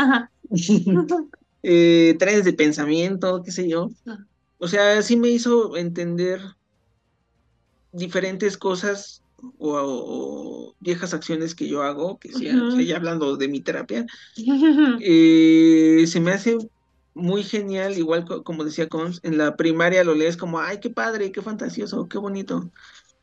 eh, 1.62 2.16
trenes 2.18 2.44
de 2.44 2.52
pensamiento, 2.52 3.42
qué 3.42 3.52
sé 3.52 3.68
yo. 3.68 3.90
Ah. 4.06 4.18
O 4.58 4.68
sea, 4.68 5.02
sí 5.02 5.16
me 5.16 5.28
hizo 5.28 5.76
entender 5.76 6.40
diferentes 7.92 8.58
cosas 8.58 9.22
o, 9.58 10.74
viejas 10.80 11.14
acciones 11.14 11.54
que 11.54 11.68
yo 11.68 11.82
hago, 11.82 12.18
que 12.18 12.30
ya, 12.30 12.96
hablando 12.96 13.36
de 13.36 13.48
mi 13.48 13.60
terapia, 13.60 14.04
eh, 15.00 16.04
se 16.06 16.20
me 16.20 16.32
hace 16.32 16.58
muy 17.14 17.42
genial, 17.42 17.96
igual 17.98 18.24
como 18.44 18.64
decía 18.64 18.88
Cons, 18.88 19.20
en 19.22 19.38
la 19.38 19.56
primaria 19.56 20.04
lo 20.04 20.14
lees 20.14 20.36
como, 20.36 20.60
ay, 20.60 20.78
qué 20.80 20.90
padre, 20.90 21.32
qué 21.32 21.42
fantasioso, 21.42 22.08
qué 22.08 22.18
bonito. 22.18 22.70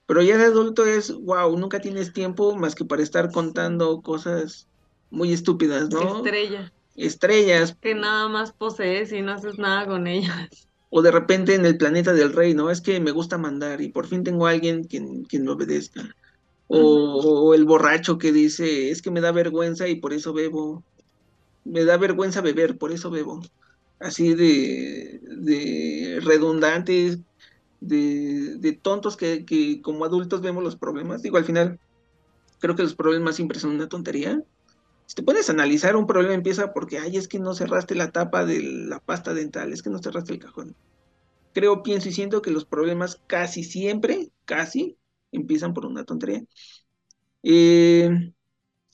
Pero 0.06 0.22
ya 0.22 0.38
de 0.38 0.46
adulto 0.46 0.86
es, 0.86 1.14
wow, 1.14 1.58
nunca 1.58 1.80
tienes 1.80 2.14
tiempo 2.14 2.56
más 2.56 2.76
que 2.76 2.86
para 2.86 3.02
estar 3.02 3.32
contando 3.32 4.02
cosas 4.02 4.68
muy 5.10 5.34
estúpidas, 5.34 5.90
¿no? 5.90 6.18
Estrella 6.18 6.72
estrellas. 6.96 7.78
Que 7.82 7.96
nada 7.96 8.28
más 8.28 8.52
posees 8.52 9.12
y 9.12 9.22
no 9.22 9.34
haces 9.34 9.58
nada 9.58 9.86
con 9.86 10.08
ellas. 10.08 10.68
O 10.90 11.02
de 11.02 11.12
repente 11.12 11.56
en 11.56 11.66
el 11.66 11.78
planeta 11.78 12.14
del 12.14 12.34
rey, 12.34 12.54
¿no? 12.54 12.72
Es 12.72 12.82
que 12.82 13.00
me 13.00 13.12
gusta 13.12 13.38
mandar 13.38 13.82
y 13.82 13.90
por 13.90 14.08
fin 14.08 14.24
tengo 14.24 14.48
a 14.48 14.52
alguien 14.52 14.86
quien, 14.86 15.24
quien 15.24 15.44
me 15.44 15.52
obedezca. 15.52 16.16
O, 16.68 17.54
el 17.54 17.66
borracho 17.66 18.18
que 18.18 18.32
dice, 18.32 18.90
es 18.90 19.02
que 19.02 19.12
me 19.12 19.22
da 19.22 19.32
vergüenza 19.32 19.88
y 19.88 19.96
por 19.96 20.14
eso 20.14 20.34
bebo. 20.34 20.84
Me 21.64 21.84
da 21.84 21.98
vergüenza 21.98 22.42
beber, 22.42 22.78
por 22.78 22.92
eso 22.92 23.12
bebo. 23.12 23.42
Así 24.00 24.34
de, 24.34 25.20
de 25.22 26.20
redundantes, 26.24 27.20
de, 27.82 28.56
de 28.58 28.74
tontos 28.74 29.16
que, 29.16 29.46
que 29.46 29.82
como 29.82 30.06
adultos 30.06 30.42
vemos 30.42 30.64
los 30.64 30.76
problemas. 30.76 31.22
Digo, 31.22 31.38
al 31.38 31.46
final, 31.46 31.80
creo 32.60 32.76
que 32.76 32.84
los 32.84 32.96
problemas 32.96 33.36
siempre 33.36 33.60
son 33.60 33.72
una 33.72 33.90
tontería 33.90 34.42
si 35.06 35.16
te 35.16 35.24
puedes 35.24 35.50
analizar, 35.50 35.96
un 35.96 36.08
problema 36.08 36.34
empieza 36.34 36.74
porque, 36.74 37.00
ay, 37.00 37.18
es 37.18 37.28
que 37.28 37.40
no 37.40 37.54
cerraste 37.54 37.96
la 37.96 38.12
tapa 38.12 38.46
de 38.46 38.62
la 38.62 39.00
pasta 39.00 39.34
dental, 39.34 39.72
es 39.72 39.82
que 39.82 39.90
no 39.90 40.00
cerraste 40.00 40.34
el 40.34 40.40
cajón. 40.40 40.76
Creo, 41.54 41.84
pienso 41.84 42.10
y 42.10 42.12
siento 42.14 42.42
que 42.42 42.52
los 42.52 42.66
problemas 42.66 43.22
casi 43.28 43.64
siempre, 43.64 44.32
casi, 44.46 44.98
empiezan 45.32 45.74
por 45.74 45.86
una 45.86 46.04
tontería. 46.04 46.44
Eh, 47.44 48.34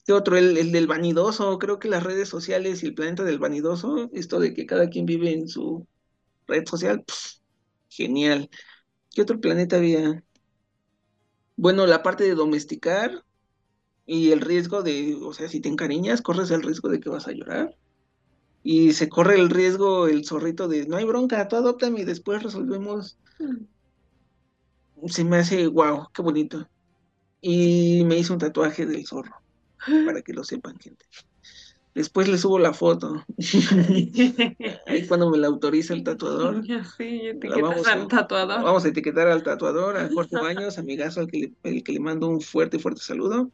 ¿Qué 0.05 0.13
otro? 0.13 0.37
El, 0.37 0.71
del 0.71 0.87
vanidoso. 0.87 1.57
Creo 1.59 1.79
que 1.79 1.89
las 1.89 2.03
redes 2.03 2.29
sociales 2.29 2.83
y 2.83 2.87
el 2.87 2.93
planeta 2.95 3.23
del 3.23 3.39
vanidoso, 3.39 4.09
esto 4.13 4.39
de 4.39 4.53
que 4.53 4.65
cada 4.65 4.89
quien 4.89 5.05
vive 5.05 5.31
en 5.31 5.47
su 5.47 5.87
red 6.47 6.65
social, 6.67 7.03
genial. 7.89 8.49
¿Qué 9.11 9.21
otro 9.21 9.39
planeta 9.39 9.77
había? 9.77 10.23
Bueno, 11.55 11.85
la 11.87 12.03
parte 12.03 12.23
de 12.23 12.35
domesticar, 12.35 13.23
y 14.05 14.31
el 14.31 14.41
riesgo 14.41 14.83
de, 14.83 15.17
o 15.21 15.33
sea, 15.33 15.47
si 15.47 15.59
te 15.59 15.69
encariñas, 15.69 16.21
corres 16.21 16.51
el 16.51 16.63
riesgo 16.63 16.89
de 16.89 16.99
que 16.99 17.09
vas 17.09 17.27
a 17.27 17.31
llorar. 17.31 17.75
Y 18.63 18.93
se 18.93 19.09
corre 19.09 19.35
el 19.35 19.49
riesgo 19.49 20.07
el 20.07 20.25
zorrito 20.25 20.67
de, 20.67 20.85
no 20.85 20.97
hay 20.97 21.05
bronca, 21.05 21.47
tú 21.47 21.55
adóptame 21.55 22.01
y 22.01 22.05
después 22.05 22.43
resolvemos. 22.43 23.17
Se 25.07 25.23
me 25.23 25.37
hace, 25.37 25.67
wow, 25.67 26.07
qué 26.13 26.21
bonito. 26.21 26.67
Y 27.41 28.03
me 28.05 28.17
hizo 28.17 28.33
un 28.33 28.39
tatuaje 28.39 28.85
del 28.85 29.07
zorro, 29.07 29.41
para 30.05 30.21
que 30.21 30.33
lo 30.33 30.43
sepan, 30.43 30.77
gente. 30.77 31.05
Después 31.93 32.29
le 32.29 32.37
subo 32.37 32.57
la 32.57 32.73
foto. 32.73 33.25
Ahí 34.87 35.07
cuando 35.07 35.29
me 35.29 35.37
la 35.37 35.47
autoriza 35.47 35.93
el 35.93 36.03
tatuador. 36.03 36.63
Sí, 36.97 37.21
vamos 37.43 37.85
al 37.87 38.07
tatuador. 38.07 38.63
Vamos 38.63 38.85
a 38.85 38.87
etiquetar 38.87 39.27
al 39.27 39.43
tatuador, 39.43 39.97
a 39.97 40.09
Jorge 40.09 40.37
Baños, 40.37 40.77
amigazo, 40.77 41.19
al 41.19 41.27
que 41.27 41.51
el 41.63 41.83
que 41.83 41.91
le 41.91 41.99
mando 41.99 42.27
un 42.27 42.39
fuerte, 42.39 42.79
fuerte 42.79 43.01
saludo. 43.01 43.51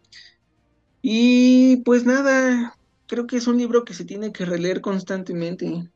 Y 1.09 1.77
pues 1.85 2.03
nada, 2.03 2.77
creo 3.07 3.27
que 3.27 3.37
es 3.37 3.47
un 3.47 3.57
libro 3.57 3.85
que 3.85 3.93
se 3.93 4.03
tiene 4.03 4.33
que 4.33 4.43
releer 4.43 4.81
constantemente. 4.81 5.89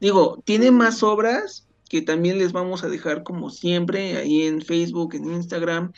Digo, 0.00 0.42
tiene 0.44 0.70
más 0.70 1.02
obras 1.02 1.66
que 1.88 2.02
también 2.02 2.36
les 2.36 2.52
vamos 2.52 2.84
a 2.84 2.90
dejar 2.90 3.22
como 3.22 3.48
siempre 3.48 4.18
ahí 4.18 4.42
en 4.42 4.60
Facebook, 4.60 5.14
en 5.14 5.32
Instagram, 5.32 5.94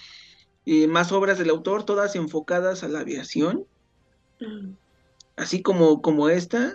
eh, 0.64 0.86
más 0.86 1.10
obras 1.10 1.38
del 1.38 1.50
autor, 1.50 1.82
todas 1.82 2.14
enfocadas 2.14 2.84
a 2.84 2.88
la 2.88 3.00
aviación, 3.00 3.66
mm. 4.38 4.74
así 5.34 5.60
como, 5.60 6.00
como 6.00 6.28
esta, 6.28 6.72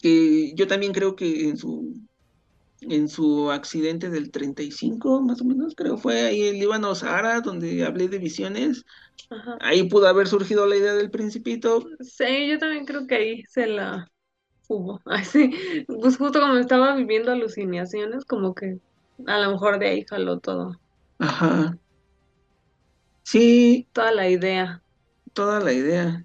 que 0.00 0.54
yo 0.54 0.68
también 0.68 0.92
creo 0.92 1.16
que 1.16 1.48
en 1.48 1.58
su 1.58 1.96
en 2.80 3.08
su 3.08 3.50
accidente 3.50 4.08
del 4.08 4.30
35, 4.30 5.20
más 5.22 5.40
o 5.40 5.44
menos, 5.44 5.74
creo 5.74 5.96
fue 5.96 6.20
ahí 6.22 6.42
el 6.42 6.60
Líbano 6.60 6.94
Sahara, 6.94 7.40
donde 7.40 7.84
hablé 7.84 8.08
de 8.08 8.18
visiones. 8.18 8.84
Ahí 9.60 9.88
pudo 9.88 10.06
haber 10.06 10.26
surgido 10.26 10.66
la 10.66 10.76
idea 10.76 10.94
del 10.94 11.10
principito. 11.10 11.86
Sí, 12.00 12.48
yo 12.48 12.58
también 12.58 12.84
creo 12.84 13.06
que 13.06 13.14
ahí 13.14 13.42
se 13.48 13.66
la 13.66 14.10
hubo. 14.68 15.00
Así, 15.06 15.50
pues 15.86 16.16
justo 16.16 16.40
como 16.40 16.56
estaba 16.56 16.94
viviendo 16.94 17.32
alucinaciones, 17.32 18.24
como 18.24 18.54
que 18.54 18.78
a 19.26 19.38
lo 19.38 19.52
mejor 19.52 19.78
de 19.78 19.88
ahí 19.88 20.04
jaló 20.08 20.38
todo. 20.38 20.78
Ajá. 21.18 21.78
Sí. 23.22 23.88
Toda 23.92 24.12
la 24.12 24.28
idea. 24.28 24.82
Toda 25.32 25.60
la 25.60 25.72
idea. 25.72 26.24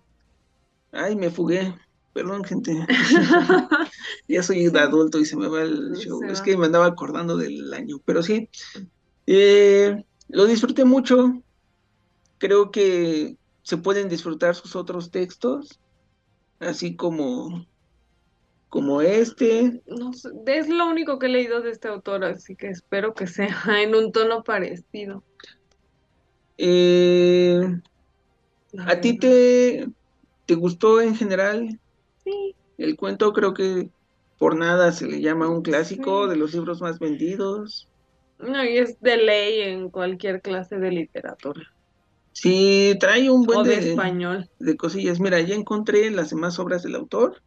Ay, 0.91 1.15
me 1.15 1.29
fugué. 1.29 1.73
Perdón, 2.13 2.43
gente. 2.43 2.85
ya 4.27 4.43
soy 4.43 4.65
adulto 4.67 5.19
y 5.19 5.25
se 5.25 5.37
me 5.37 5.47
va 5.47 5.61
el 5.61 5.93
show. 5.95 6.21
es 6.23 6.41
que 6.41 6.57
me 6.57 6.65
andaba 6.65 6.87
acordando 6.87 7.37
del 7.37 7.73
año, 7.73 7.97
pero 8.03 8.21
sí. 8.23 8.49
Eh, 9.27 10.03
Lo 10.27 10.45
disfruté 10.45 10.85
mucho. 10.85 11.41
Creo 12.39 12.71
que 12.71 13.37
se 13.61 13.77
pueden 13.77 14.09
disfrutar 14.09 14.55
sus 14.55 14.75
otros 14.75 15.11
textos, 15.11 15.79
así 16.59 16.95
como, 16.95 17.65
como 18.69 19.01
este. 19.01 19.81
No 19.85 20.11
sé, 20.13 20.29
es 20.47 20.67
lo 20.69 20.87
único 20.87 21.19
que 21.19 21.27
he 21.27 21.29
leído 21.29 21.61
de 21.61 21.71
este 21.71 21.87
autor, 21.87 22.23
así 22.23 22.55
que 22.55 22.67
espero 22.69 23.13
que 23.13 23.27
sea 23.27 23.47
en 23.83 23.93
un 23.93 24.11
tono 24.11 24.43
parecido. 24.43 25.23
Eh, 26.57 27.61
¿A 28.79 28.99
ti 28.99 29.17
te, 29.17 29.87
te 30.45 30.55
gustó 30.55 31.01
en 31.01 31.15
general 31.15 31.79
Sí, 32.23 32.55
el 32.77 32.95
cuento? 32.97 33.33
Creo 33.33 33.53
que 33.53 33.89
por 34.37 34.55
nada 34.55 34.91
se 34.91 35.07
le 35.07 35.21
llama 35.21 35.49
un 35.49 35.61
clásico 35.61 36.25
Sí. 36.25 36.29
de 36.31 36.35
los 36.37 36.53
libros 36.53 36.81
más 36.81 36.99
vendidos. 36.99 37.87
no, 38.37 38.63
y 38.63 38.77
es 38.77 38.99
de 39.01 39.17
ley 39.17 39.61
en 39.61 39.89
cualquier 39.89 40.41
clase 40.41 40.77
de 40.77 40.91
literatura 40.91 41.61
Sí, 42.41 42.95
trae 43.01 43.29
un 43.29 43.43
buen 43.43 43.59
o 43.59 43.63
de 43.63 43.75
de, 43.81 43.89
español. 43.89 44.49
de 44.59 44.77
cosillas. 44.77 45.19
Mira, 45.19 45.41
ya 45.41 45.55
encontré 45.55 46.09
las 46.09 46.29
demás 46.29 46.57
obras 46.57 46.83
del 46.83 46.95
autor, 46.95 47.41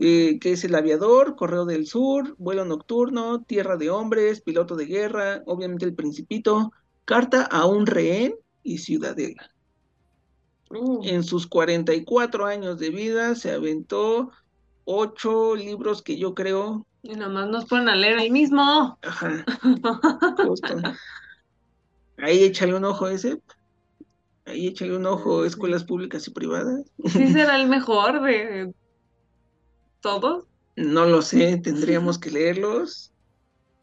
eh, 0.00 0.40
que 0.40 0.52
es 0.52 0.64
El 0.64 0.74
Aviador, 0.74 1.36
Correo 1.36 1.64
del 1.64 1.86
Sur, 1.86 2.34
Vuelo 2.36 2.64
Nocturno, 2.64 3.42
Tierra 3.44 3.76
de 3.76 3.90
Hombres, 3.90 4.40
Piloto 4.40 4.74
de 4.74 4.86
Guerra, 4.86 5.42
obviamente 5.46 5.84
El 5.84 5.94
Principito, 5.94 6.72
Carta 7.04 7.42
a 7.44 7.66
un 7.66 7.86
Rehén 7.86 8.34
y 8.64 8.78
Ciudadela. 8.78 9.52
Uh, 10.70 11.04
En 11.04 11.22
sus 11.22 11.46
44 11.46 12.46
años 12.46 12.80
de 12.80 12.90
vida 12.90 13.36
se 13.36 13.52
aventó 13.52 14.32
ocho 14.84 15.54
libros 15.54 16.02
que 16.02 16.18
yo 16.18 16.34
creo, 16.34 16.84
y 17.08 17.14
nada 17.14 17.28
más 17.28 17.48
nos 17.48 17.66
ponen 17.66 17.88
a 17.88 17.94
leer 17.94 18.18
el 18.18 18.32
mismo. 18.32 18.98
ajá, 19.00 19.44
justo. 20.44 20.74
Ahí 22.16 22.42
échale 22.42 22.74
un 22.74 22.84
ojo 22.84 23.06
ese, 23.06 23.40
ahí 24.46 24.68
échale 24.68 24.96
un 24.96 25.06
ojo, 25.06 25.44
escuelas 25.44 25.84
públicas 25.84 26.26
y 26.26 26.30
privadas. 26.30 26.84
¿Sí 27.04 27.26
será 27.32 27.60
el 27.60 27.68
mejor 27.68 28.22
de 28.22 28.72
todos? 30.00 30.44
No 30.76 31.06
lo 31.06 31.22
sé, 31.22 31.58
tendríamos 31.58 32.18
que 32.20 32.30
leerlos 32.30 33.12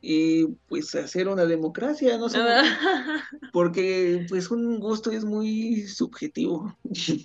y 0.02 0.48
pues 0.68 0.94
hacer 0.96 1.30
una 1.30 1.46
democracia, 1.46 2.18
no 2.18 2.28
sé, 2.28 2.40
porque 3.54 4.26
pues 4.28 4.52
un 4.52 4.80
gusto 4.80 5.12
es 5.12 5.24
muy 5.24 5.88
subjetivo. 5.88 6.78
Sí. 6.92 7.24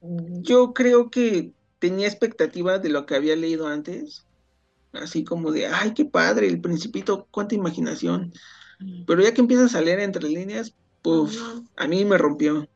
Yo 0.00 0.72
creo 0.72 1.10
que 1.10 1.52
tenía 1.80 2.06
expectativa 2.06 2.78
de 2.78 2.90
lo 2.90 3.04
que 3.04 3.16
había 3.16 3.34
leído 3.34 3.66
antes, 3.66 4.24
así 4.92 5.24
como 5.24 5.50
de, 5.50 5.66
ay, 5.66 5.92
qué 5.94 6.04
padre, 6.04 6.46
el 6.46 6.60
principito, 6.60 7.26
cuánta 7.32 7.56
imaginación. 7.56 8.32
Pero 9.06 9.22
ya 9.22 9.32
que 9.34 9.40
empiezas 9.40 9.74
a 9.74 9.80
leer 9.80 10.00
entre 10.00 10.28
líneas, 10.28 10.74
pues 11.02 11.38
a 11.76 11.86
mí 11.86 12.04
me 12.04 12.18
rompió. 12.18 12.68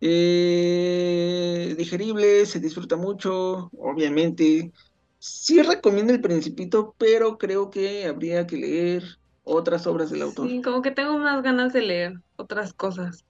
Eh, 0.00 1.74
digerible, 1.78 2.46
se 2.46 2.60
disfruta 2.60 2.96
mucho, 2.96 3.70
obviamente. 3.78 4.72
Sí 5.18 5.62
recomiendo 5.62 6.12
El 6.12 6.20
Principito, 6.20 6.94
pero 6.98 7.38
creo 7.38 7.70
que 7.70 8.06
habría 8.06 8.46
que 8.46 8.56
leer 8.56 9.04
otras 9.42 9.86
obras 9.86 10.10
del 10.10 10.22
autor. 10.22 10.48
Sí, 10.48 10.62
como 10.62 10.82
que 10.82 10.90
tengo 10.90 11.18
más 11.18 11.42
ganas 11.42 11.72
de 11.72 11.82
leer 11.82 12.14
otras 12.36 12.74
cosas. 12.74 13.24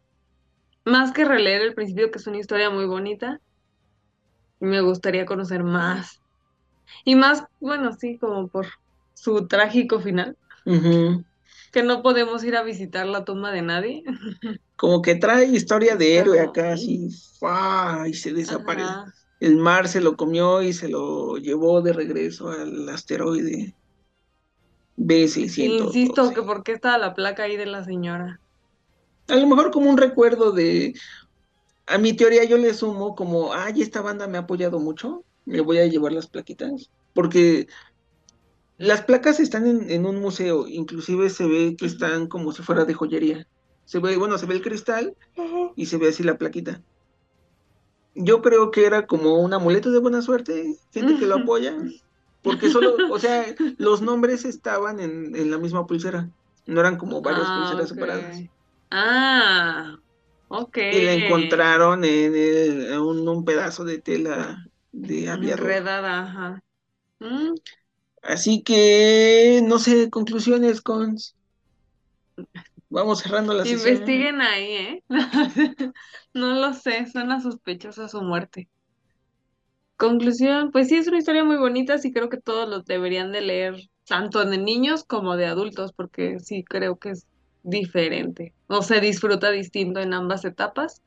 Más 0.85 1.13
que 1.13 1.25
releer 1.25 1.63
El 1.63 1.75
Principio, 1.75 2.11
que 2.11 2.19
es 2.19 2.27
una 2.27 2.39
historia 2.39 2.71
muy 2.71 2.87
bonita. 2.87 3.41
Me 4.61 4.81
gustaría 4.81 5.27
conocer 5.27 5.63
más. 5.65 6.21
Y 7.05 7.17
más, 7.17 7.45
bueno, 7.61 7.93
sí, 7.93 8.19
como 8.19 8.49
por 8.49 8.67
su 9.15 9.47
trágico 9.49 10.01
final. 10.01 10.37
Ujú. 10.67 11.25
Que 11.77 11.83
no 11.83 12.01
podemos 12.01 12.43
ir 12.43 12.57
a 12.57 12.63
visitar 12.63 13.07
la 13.07 13.27
tumba 13.27 13.53
de 13.53 13.61
nadie. 13.61 14.03
Como 14.77 15.03
que 15.03 15.15
trae 15.15 15.45
historia 15.45 15.95
de 15.95 16.17
héroe 16.17 16.41
acá, 16.41 16.73
así, 16.73 17.11
¡fua! 17.39 18.07
y 18.09 18.15
se 18.15 18.33
desaparece. 18.33 18.89
Ajá. 18.89 19.15
El 19.41 19.57
mar 19.57 19.87
se 19.87 20.01
lo 20.01 20.17
comió 20.17 20.63
y 20.63 20.73
se 20.73 20.89
lo 20.89 21.37
llevó 21.37 21.83
de 21.83 21.93
regreso 21.93 22.49
al 22.49 22.89
asteroide 22.89 23.75
B600. 24.97 25.85
Insisto 25.85 26.33
que 26.33 26.41
por 26.41 26.63
qué 26.63 26.73
estaba 26.73 26.97
la 26.97 27.13
placa 27.13 27.43
ahí 27.43 27.59
de 27.59 27.67
la 27.67 27.85
señora. 27.85 28.41
A 29.29 29.37
lo 29.37 29.47
mejor 29.47 29.71
como 29.71 29.91
un 29.91 29.99
recuerdo 29.99 30.53
de... 30.53 30.95
A 31.85 31.99
mi 31.99 32.15
teoría 32.15 32.45
yo 32.45 32.57
le 32.57 32.73
sumo 32.73 33.15
como, 33.15 33.53
ay, 33.53 33.83
esta 33.83 34.01
banda 34.01 34.27
me 34.27 34.39
ha 34.39 34.41
apoyado 34.41 34.79
mucho, 34.79 35.25
me 35.45 35.61
voy 35.61 35.77
a 35.77 35.87
llevar 35.87 36.13
las 36.13 36.27
plaquitas, 36.27 36.89
porque 37.13 37.69
las 38.79 39.03
placas 39.05 39.41
están 39.41 39.67
en, 39.67 39.91
en 39.91 40.07
un 40.07 40.21
museo, 40.21 40.67
inclusive 40.69 41.31
se 41.31 41.47
ve 41.47 41.77
que 41.79 41.87
están 41.87 42.29
como 42.29 42.53
si 42.53 42.63
fuera 42.63 42.85
de 42.85 42.95
joyería. 42.95 43.47
Se 43.85 43.99
ve, 44.01 44.17
bueno, 44.17 44.39
se 44.39 44.47
ve 44.47 44.55
el 44.57 44.63
cristal 44.63 45.17
y 45.75 45.87
se 45.87 45.99
ve 45.99 46.09
así 46.11 46.23
la 46.25 46.39
plaquita. 46.39 46.83
Yo 48.15 48.41
creo 48.43 48.71
que 48.71 48.87
era 48.87 49.07
como 49.07 49.39
un 49.39 49.53
amuleto 49.55 49.91
de 49.91 49.99
buena 50.01 50.23
suerte, 50.23 50.77
gente 50.91 51.17
que 51.17 51.27
lo 51.27 51.37
apoya, 51.37 51.77
porque 52.43 52.69
solo, 52.71 53.05
o 53.09 53.19
sea, 53.19 53.45
los 53.79 54.01
nombres 54.03 54.45
estaban 54.47 55.01
en, 55.01 55.37
en 55.37 55.51
la 55.51 55.59
misma 55.59 55.87
pulsera, 55.87 56.31
no 56.67 56.81
eran 56.81 56.97
como 56.99 57.21
varias 57.23 57.53
Ah, 57.53 57.53
pulseras 57.53 57.89
separadas. 57.91 58.47
Ah, 58.91 59.97
ok. 60.49 60.79
Y 60.89 61.01
la 61.01 61.13
encontraron 61.13 62.05
en, 62.05 62.35
el- 62.35 62.87
en 62.93 63.01
un, 63.01 63.29
un 63.29 63.45
pedazo 63.45 63.85
de 63.85 64.01
tela 64.01 64.65
de 64.93 65.29
aviador. 65.31 65.79
Enredada, 65.79 66.21
ajá. 66.23 66.61
Mm, 67.21 67.57
Así 68.27 68.63
que, 68.63 69.61
no 69.65 69.79
sé, 69.79 70.11
conclusiones, 70.11 70.81
cons. 70.81 71.37
Vamos 72.89 73.21
cerrando 73.21 73.55
la 73.55 73.65
sesión. 73.65 73.95
Investiguen 73.95 74.41
ahí, 74.41 74.73
¿eh? 74.73 75.05
No 76.35 76.55
lo 76.55 76.75
sé, 76.75 77.07
suena 77.07 77.41
sospechosa 77.41 78.09
su 78.09 78.23
muerte. 78.23 78.69
Conclusión, 79.97 80.71
pues 80.73 80.89
sí 80.89 80.97
es 80.97 81.09
una 81.09 81.19
historia 81.19 81.45
muy 81.45 81.57
bonita, 81.57 81.97
sí 81.99 82.13
creo 82.13 82.29
que 82.29 82.37
todos 82.37 82.69
los 82.69 82.85
deberían 82.85 83.33
de 83.33 83.41
leer, 83.41 83.77
tanto 84.07 84.45
de 84.45 84.59
niños 84.59 85.05
como 85.05 85.37
de 85.37 85.47
adultos, 85.47 85.93
porque 85.95 86.39
sí 86.41 86.65
creo 86.65 86.99
que 86.99 87.11
es 87.11 87.27
diferente, 87.63 88.55
o 88.67 88.83
se 88.83 89.01
disfruta 89.01 89.51
distinto 89.51 90.01
en 90.01 90.13
ambas 90.13 90.45
etapas. 90.45 91.03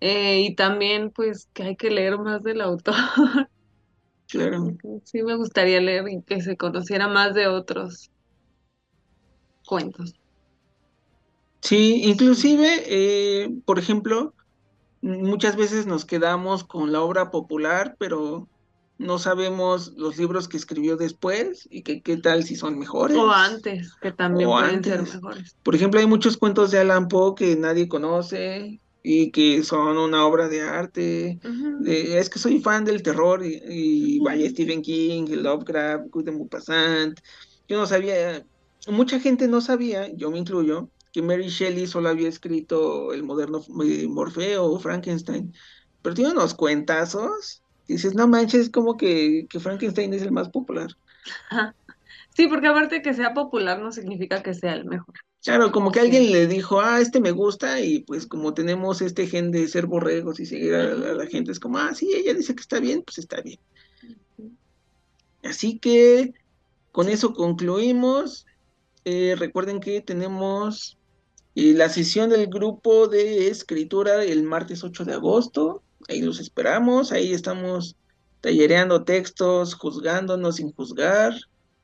Eh, 0.00 0.40
y 0.40 0.54
también, 0.54 1.10
pues, 1.10 1.48
que 1.52 1.64
hay 1.64 1.76
que 1.76 1.90
leer 1.90 2.18
más 2.18 2.42
del 2.42 2.62
autor. 2.62 2.94
Claro. 4.30 4.76
Sí 5.04 5.22
me 5.22 5.34
gustaría 5.34 5.80
leer 5.80 6.08
y 6.08 6.22
que 6.22 6.40
se 6.40 6.56
conociera 6.56 7.08
más 7.08 7.34
de 7.34 7.48
otros 7.48 8.10
cuentos. 9.66 10.14
Sí, 11.62 12.02
inclusive, 12.04 12.84
eh, 12.86 13.50
por 13.64 13.78
ejemplo, 13.78 14.34
muchas 15.02 15.56
veces 15.56 15.86
nos 15.86 16.04
quedamos 16.04 16.64
con 16.64 16.92
la 16.92 17.02
obra 17.02 17.30
popular, 17.30 17.96
pero 17.98 18.48
no 18.98 19.18
sabemos 19.18 19.92
los 19.96 20.16
libros 20.16 20.48
que 20.48 20.56
escribió 20.56 20.96
después 20.96 21.66
y 21.70 21.82
que 21.82 22.02
qué 22.02 22.16
tal 22.16 22.44
si 22.44 22.54
son 22.54 22.78
mejores. 22.78 23.16
O 23.16 23.30
antes, 23.30 23.94
que 24.00 24.12
también 24.12 24.48
O 24.48 24.52
pueden 24.52 24.84
ser 24.84 25.02
mejores. 25.02 25.56
Por 25.62 25.74
ejemplo, 25.74 26.00
hay 26.00 26.06
muchos 26.06 26.36
cuentos 26.36 26.70
de 26.70 26.78
Alan 26.78 27.08
Poe 27.08 27.34
que 27.34 27.56
nadie 27.56 27.88
conoce 27.88 28.80
y 29.02 29.30
que 29.32 29.62
son 29.64 29.96
una 29.98 30.26
obra 30.26 30.48
de 30.48 30.62
arte. 30.62 31.40
De- 31.78 32.18
es 32.18 32.28
que 32.30 32.38
soy 32.38 32.60
fan 32.60 32.84
del 32.84 33.02
terror 33.02 33.44
y, 33.44 33.60
y 33.68 34.20
vaya 34.20 34.48
Stephen 34.50 34.82
King, 34.82 35.26
Lovecraft, 35.30 36.06
Guy 36.10 36.24
de 36.24 36.32
Maupassant. 36.32 37.18
Yo 37.68 37.78
no 37.78 37.86
sabía, 37.86 38.44
mucha 38.88 39.20
gente 39.20 39.48
no 39.48 39.60
sabía, 39.60 40.08
yo 40.16 40.30
me 40.30 40.38
incluyo, 40.38 40.90
que 41.12 41.22
Mary 41.22 41.48
Shelley 41.48 41.86
solo 41.86 42.08
había 42.08 42.28
escrito 42.28 43.12
el 43.12 43.22
moderno 43.24 43.62
eh, 43.84 44.06
Morfeo 44.08 44.64
o 44.66 44.78
Frankenstein. 44.80 45.52
Pero 46.02 46.14
tiene 46.14 46.32
unos 46.32 46.54
cuentazos. 46.54 47.62
que 47.86 47.94
dices, 47.94 48.14
no 48.14 48.28
manches, 48.28 48.70
como 48.70 48.96
que, 48.96 49.46
que 49.48 49.60
Frankenstein 49.60 50.14
es 50.14 50.22
el 50.22 50.32
más 50.32 50.48
popular. 50.50 50.88
Sí, 52.36 52.48
porque 52.48 52.68
aparte 52.68 53.02
que 53.02 53.14
sea 53.14 53.34
popular 53.34 53.80
no 53.80 53.92
significa 53.92 54.42
que 54.42 54.54
sea 54.54 54.74
el 54.74 54.84
mejor. 54.86 55.14
Claro, 55.42 55.72
como 55.72 55.90
que 55.90 56.00
alguien 56.00 56.32
le 56.32 56.46
dijo, 56.46 56.80
ah, 56.80 57.00
este 57.00 57.20
me 57.20 57.30
gusta, 57.30 57.80
y 57.80 58.00
pues 58.00 58.26
como 58.26 58.52
tenemos 58.52 59.00
este 59.00 59.26
gen 59.26 59.50
de 59.50 59.68
ser 59.68 59.86
borregos 59.86 60.38
y 60.38 60.46
seguir 60.46 60.74
a, 60.74 60.82
a 60.82 61.14
la 61.14 61.26
gente, 61.26 61.50
es 61.50 61.58
como, 61.58 61.78
ah, 61.78 61.94
sí, 61.94 62.12
ella 62.14 62.34
dice 62.34 62.54
que 62.54 62.60
está 62.60 62.78
bien, 62.78 63.02
pues 63.02 63.18
está 63.18 63.40
bien. 63.40 63.58
Así 65.42 65.78
que 65.78 66.34
con 66.92 67.08
eso 67.08 67.34
concluimos. 67.34 68.46
Eh, 69.04 69.34
recuerden 69.38 69.80
que 69.80 70.00
tenemos 70.00 70.98
eh, 71.54 71.72
la 71.74 71.88
sesión 71.88 72.30
del 72.30 72.46
grupo 72.48 73.08
de 73.08 73.48
escritura 73.48 74.24
el 74.24 74.42
martes 74.42 74.84
8 74.84 75.04
de 75.04 75.14
agosto. 75.14 75.82
Ahí 76.08 76.20
los 76.22 76.40
esperamos, 76.40 77.12
ahí 77.12 77.32
estamos 77.32 77.96
tallereando 78.40 79.04
textos, 79.04 79.74
juzgándonos 79.74 80.56
sin 80.56 80.72
juzgar, 80.72 81.34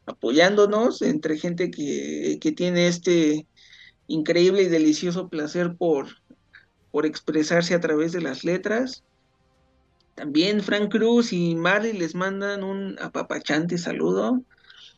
apoyándonos 0.06 1.02
entre 1.02 1.38
gente 1.38 1.70
que, 1.70 2.38
que 2.40 2.52
tiene 2.52 2.88
este 2.88 3.46
increíble 4.06 4.62
y 4.62 4.68
delicioso 4.68 5.28
placer 5.28 5.74
por, 5.76 6.06
por 6.90 7.06
expresarse 7.06 7.74
a 7.74 7.80
través 7.80 8.12
de 8.12 8.22
las 8.22 8.44
letras. 8.44 9.04
También 10.14 10.62
Frank 10.62 10.90
Cruz 10.90 11.32
y 11.32 11.54
Marley 11.54 11.92
les 11.92 12.14
mandan 12.14 12.62
un 12.62 12.96
apapachante 13.00 13.76
saludo. 13.76 14.42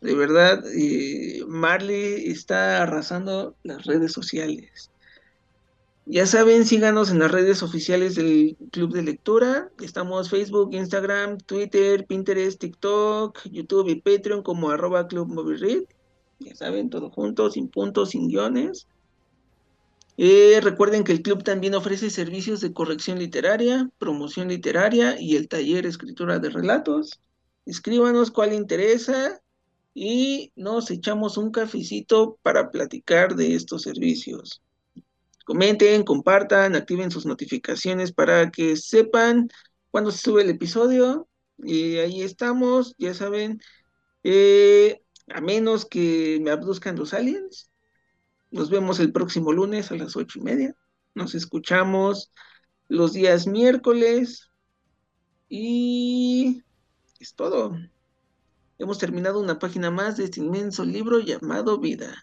De 0.01 0.15
verdad, 0.15 0.63
eh, 0.77 1.41
Marley 1.49 2.31
está 2.31 2.83
arrasando 2.83 3.57
las 3.65 3.85
redes 3.85 4.13
sociales. 4.13 4.91
Ya 6.11 6.25
saben, 6.25 6.65
síganos 6.65 7.11
en 7.11 7.19
las 7.19 7.31
redes 7.31 7.63
oficiales 7.63 8.15
del 8.15 8.57
Club 8.71 8.95
de 8.95 9.03
Lectura. 9.03 9.71
Estamos 9.83 10.31
Facebook, 10.31 10.73
Instagram, 10.73 11.37
Twitter, 11.37 12.07
Pinterest, 12.07 12.59
TikTok, 12.59 13.41
YouTube 13.51 13.91
y 13.91 14.01
Patreon 14.01 14.43
como 14.43 14.71
arroba 14.71 15.07
Club 15.07 15.29
Movie 15.29 15.87
Ya 16.39 16.55
saben, 16.55 16.89
todo 16.89 17.11
junto, 17.11 17.51
sin 17.51 17.69
puntos, 17.69 18.09
sin 18.11 18.29
guiones. 18.29 18.87
Eh, 20.17 20.59
recuerden 20.63 21.05
que 21.05 21.13
el 21.13 21.21
club 21.21 21.45
también 21.45 21.75
ofrece 21.75 22.09
servicios 22.09 22.63
de 22.63 22.73
corrección 22.73 23.19
literaria, 23.19 23.91
promoción 23.99 24.49
literaria 24.49 25.21
y 25.21 25.37
el 25.37 25.47
taller 25.47 25.85
escritura 25.85 26.39
de 26.39 26.49
relatos. 26.49 27.21
Escríbanos 27.67 28.31
cuál 28.31 28.55
interesa 28.55 29.43
y 29.93 30.53
nos 30.57 30.91
echamos 30.91 31.37
un 31.37 31.51
cafecito 31.51 32.39
para 32.41 32.71
platicar 32.71 33.37
de 33.37 33.55
estos 33.55 33.83
servicios. 33.83 34.63
Comenten, 35.49 36.03
compartan, 36.03 36.77
activen 36.77 37.11
sus 37.11 37.25
notificaciones 37.25 38.13
para 38.13 38.51
que 38.51 38.77
sepan 38.77 39.49
cuando 39.91 40.11
se 40.11 40.19
sube 40.19 40.43
el 40.43 40.51
episodio. 40.51 41.27
Y 41.57 41.97
ahí 41.97 42.21
estamos, 42.21 42.95
ya 42.99 43.15
saben, 43.15 43.59
eh, 44.25 45.01
a 45.27 45.41
menos 45.41 45.87
que 45.87 46.39
me 46.43 46.51
abduzcan 46.51 46.97
los 46.97 47.15
aliens. 47.15 47.71
Nos 48.51 48.69
vemos 48.69 49.01
el 49.01 49.11
próximo 49.11 49.51
lunes 49.51 49.91
a 49.91 49.97
las 49.97 50.17
ocho 50.17 50.39
y 50.39 50.43
media. 50.43 50.77
Nos 51.15 51.35
escuchamos 51.35 52.31
los 52.89 53.15
días 53.15 53.47
miércoles. 53.47 54.51
Y 55.49 56.63
es 57.21 57.35
todo. 57.35 57.75
Hemos 58.77 58.99
terminado 58.99 59.41
una 59.41 59.59
página 59.59 59.91
más 59.91 60.19
de 60.19 60.25
este 60.25 60.41
inmenso 60.41 60.85
libro 60.85 61.21
llamado 61.21 61.79
Vida. 61.79 62.23